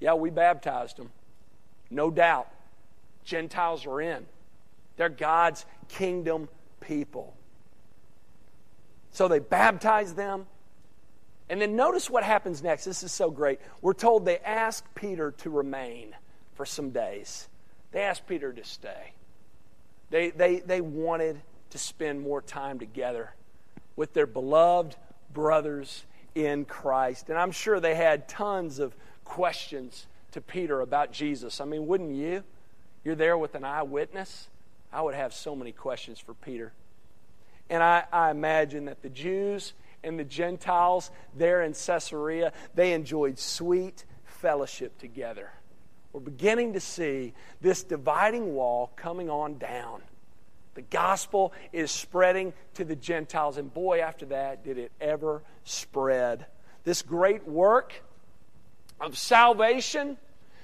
Yeah, 0.00 0.14
we 0.14 0.30
baptized 0.30 0.96
them. 0.96 1.10
No 1.90 2.10
doubt. 2.10 2.48
Gentiles 3.24 3.84
are 3.84 4.00
in. 4.00 4.24
They're 4.96 5.10
God's 5.10 5.66
kingdom 5.88 6.48
people. 6.80 7.34
So 9.18 9.26
they 9.26 9.40
baptize 9.40 10.14
them. 10.14 10.46
And 11.48 11.60
then 11.60 11.74
notice 11.74 12.08
what 12.08 12.22
happens 12.22 12.62
next. 12.62 12.84
This 12.84 13.02
is 13.02 13.10
so 13.10 13.32
great. 13.32 13.58
We're 13.82 13.92
told 13.92 14.24
they 14.24 14.38
asked 14.38 14.94
Peter 14.94 15.32
to 15.38 15.50
remain 15.50 16.14
for 16.54 16.64
some 16.64 16.90
days. 16.90 17.48
they 17.90 18.02
asked 18.02 18.28
Peter 18.28 18.52
to 18.52 18.62
stay. 18.62 19.14
They, 20.10 20.30
they, 20.30 20.60
they 20.60 20.80
wanted 20.80 21.40
to 21.70 21.78
spend 21.78 22.20
more 22.20 22.40
time 22.40 22.78
together 22.78 23.34
with 23.96 24.14
their 24.14 24.28
beloved 24.28 24.94
brothers 25.34 26.04
in 26.36 26.64
Christ. 26.64 27.28
And 27.28 27.36
I'm 27.36 27.50
sure 27.50 27.80
they 27.80 27.96
had 27.96 28.28
tons 28.28 28.78
of 28.78 28.94
questions 29.24 30.06
to 30.30 30.40
Peter 30.40 30.80
about 30.80 31.10
Jesus. 31.10 31.60
I 31.60 31.64
mean, 31.64 31.88
wouldn't 31.88 32.14
you? 32.14 32.44
You're 33.02 33.16
there 33.16 33.36
with 33.36 33.56
an 33.56 33.64
eyewitness. 33.64 34.46
I 34.92 35.02
would 35.02 35.16
have 35.16 35.34
so 35.34 35.56
many 35.56 35.72
questions 35.72 36.20
for 36.20 36.34
Peter. 36.34 36.72
And 37.70 37.82
I, 37.82 38.04
I 38.12 38.30
imagine 38.30 38.86
that 38.86 39.02
the 39.02 39.10
Jews 39.10 39.74
and 40.02 40.18
the 40.18 40.24
Gentiles 40.24 41.10
there 41.36 41.62
in 41.62 41.74
Caesarea, 41.74 42.52
they 42.74 42.92
enjoyed 42.92 43.38
sweet 43.38 44.04
fellowship 44.24 44.98
together. 44.98 45.50
We're 46.12 46.20
beginning 46.20 46.72
to 46.72 46.80
see 46.80 47.34
this 47.60 47.82
dividing 47.82 48.54
wall 48.54 48.92
coming 48.96 49.28
on 49.28 49.58
down. 49.58 50.02
The 50.74 50.82
gospel 50.82 51.52
is 51.72 51.90
spreading 51.90 52.54
to 52.74 52.84
the 52.84 52.96
Gentiles, 52.96 53.58
and 53.58 53.72
boy, 53.72 54.00
after 54.00 54.26
that, 54.26 54.64
did 54.64 54.78
it 54.78 54.92
ever 55.00 55.42
spread. 55.64 56.46
This 56.84 57.02
great 57.02 57.46
work 57.46 58.02
of 59.00 59.18
salvation 59.18 60.16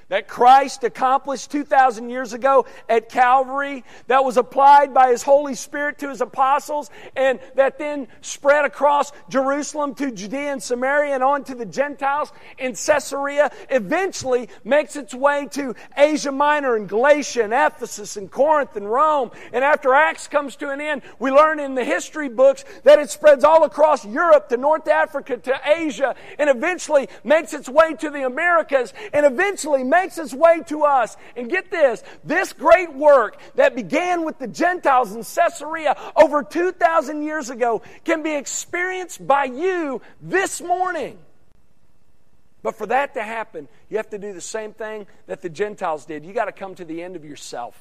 that 0.08 0.28
Christ 0.28 0.84
accomplished 0.84 1.50
2,000 1.50 2.10
years 2.10 2.32
ago 2.32 2.66
at 2.88 3.08
Calvary, 3.08 3.84
that 4.06 4.24
was 4.24 4.36
applied 4.36 4.92
by 4.92 5.10
His 5.10 5.22
Holy 5.22 5.54
Spirit 5.54 5.98
to 5.98 6.08
His 6.08 6.20
apostles, 6.20 6.90
and 7.16 7.40
that 7.54 7.78
then 7.78 8.08
spread 8.20 8.64
across 8.64 9.12
Jerusalem 9.28 9.94
to 9.96 10.10
Judea 10.10 10.52
and 10.52 10.62
Samaria 10.62 11.14
and 11.14 11.22
on 11.22 11.44
to 11.44 11.54
the 11.54 11.66
Gentiles 11.66 12.32
in 12.58 12.74
Caesarea, 12.74 13.50
eventually 13.70 14.48
makes 14.64 14.96
its 14.96 15.14
way 15.14 15.46
to 15.52 15.74
Asia 15.96 16.32
Minor 16.32 16.76
and 16.76 16.88
Galatia 16.88 17.44
and 17.44 17.52
Ephesus 17.52 18.16
and 18.16 18.30
Corinth 18.30 18.76
and 18.76 18.90
Rome. 18.90 19.30
And 19.52 19.64
after 19.64 19.94
Acts 19.94 20.28
comes 20.28 20.56
to 20.56 20.70
an 20.70 20.80
end, 20.80 21.02
we 21.18 21.30
learn 21.30 21.60
in 21.60 21.74
the 21.74 21.84
history 21.84 22.28
books 22.28 22.64
that 22.82 22.98
it 22.98 23.10
spreads 23.10 23.44
all 23.44 23.64
across 23.64 24.04
Europe 24.04 24.48
to 24.48 24.56
North 24.56 24.88
Africa 24.88 25.36
to 25.36 25.60
Asia 25.64 26.14
and 26.38 26.50
eventually 26.50 27.08
makes 27.22 27.52
its 27.52 27.68
way 27.68 27.94
to 27.94 28.10
the 28.10 28.24
Americas 28.24 28.92
and 29.12 29.24
eventually 29.26 29.84
makes 29.94 30.18
its 30.18 30.34
way 30.34 30.60
to 30.66 30.84
us. 30.84 31.16
And 31.36 31.48
get 31.48 31.70
this 31.70 32.02
this 32.24 32.52
great 32.52 32.92
work 32.92 33.40
that 33.54 33.74
began 33.74 34.24
with 34.24 34.38
the 34.38 34.48
Gentiles 34.48 35.12
in 35.12 35.22
Caesarea 35.22 35.96
over 36.16 36.42
2,000 36.42 37.22
years 37.22 37.50
ago 37.50 37.82
can 38.04 38.22
be 38.22 38.34
experienced 38.34 39.26
by 39.26 39.44
you 39.44 40.02
this 40.20 40.60
morning. 40.60 41.18
But 42.62 42.76
for 42.76 42.86
that 42.86 43.14
to 43.14 43.22
happen, 43.22 43.68
you 43.90 43.98
have 43.98 44.08
to 44.10 44.18
do 44.18 44.32
the 44.32 44.40
same 44.40 44.72
thing 44.72 45.06
that 45.26 45.42
the 45.42 45.50
Gentiles 45.50 46.06
did. 46.06 46.24
You 46.24 46.32
got 46.32 46.46
to 46.46 46.52
come 46.52 46.74
to 46.76 46.84
the 46.84 47.02
end 47.02 47.14
of 47.14 47.24
yourself. 47.24 47.78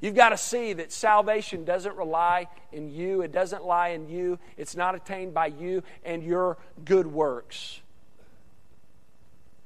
You've 0.00 0.14
got 0.14 0.30
to 0.30 0.36
see 0.36 0.72
that 0.72 0.92
salvation 0.92 1.64
doesn't 1.64 1.96
rely 1.96 2.46
in 2.72 2.90
you. 2.90 3.22
It 3.22 3.32
doesn't 3.32 3.64
lie 3.64 3.88
in 3.90 4.08
you. 4.08 4.38
It's 4.56 4.76
not 4.76 4.94
attained 4.94 5.34
by 5.34 5.46
you 5.46 5.82
and 6.04 6.22
your 6.22 6.58
good 6.84 7.06
works. 7.06 7.81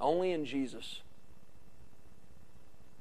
Only 0.00 0.32
in 0.32 0.44
Jesus. 0.44 1.00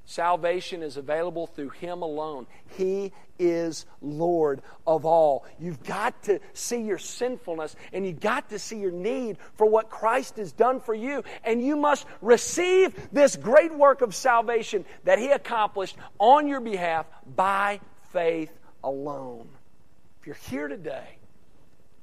Salvation 0.06 0.84
is 0.84 0.98
available 0.98 1.48
through 1.48 1.70
Him 1.70 2.04
alone. 2.04 2.46
He 2.78 3.12
is 3.40 3.86
Lord 4.02 4.62
of 4.86 5.04
all. 5.04 5.46
You've 5.60 5.84
got 5.84 6.24
to 6.24 6.40
see 6.54 6.84
your 6.84 7.00
sinfulness 7.00 7.76
and 7.92 8.06
you've 8.06 8.20
got 8.20 8.50
to 8.50 8.60
see 8.60 8.78
your 8.78 8.92
need 8.92 9.38
for 9.56 9.66
what 9.66 9.90
Christ 9.90 10.38
has 10.38 10.52
done 10.52 10.80
for 10.80 10.94
you. 10.94 11.24
And 11.44 11.62
you 11.62 11.76
must 11.76 12.06
receive 12.22 13.10
this 13.12 13.36
great 13.36 13.76
work 13.76 14.02
of 14.02 14.14
salvation 14.14 14.86
that 15.06 15.18
He 15.18 15.30
accomplished 15.30 15.98
on 16.20 16.48
your 16.48 16.62
behalf 16.62 17.08
by 17.36 17.80
faith 18.14 18.52
alone. 18.84 19.50
If 20.22 20.28
you're 20.28 20.36
here 20.36 20.68
today 20.68 21.18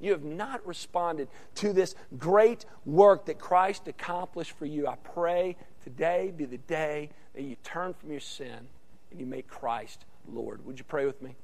you 0.03 0.11
have 0.11 0.25
not 0.25 0.67
responded 0.67 1.29
to 1.57 1.73
this 1.73 1.95
great 2.19 2.67
work 2.85 3.27
that 3.27 3.39
Christ 3.39 3.89
accomplished 3.89 4.53
for 4.53 4.67
you. 4.67 4.87
I 4.87 4.97
pray 4.97 5.57
today 5.85 6.33
be 6.37 6.45
the 6.45 6.59
day 6.59 7.11
that 7.35 7.43
you 7.43 7.57
turn 7.63 7.95
from 7.95 8.11
your 8.11 8.21
sin 8.21 8.69
and 9.11 9.21
you 9.21 9.27
make 9.27 9.47
Christ 9.47 10.05
Lord. 10.29 10.65
Would 10.67 10.79
you 10.79 10.85
pray 10.85 11.07
with 11.07 11.23
me? 11.23 11.37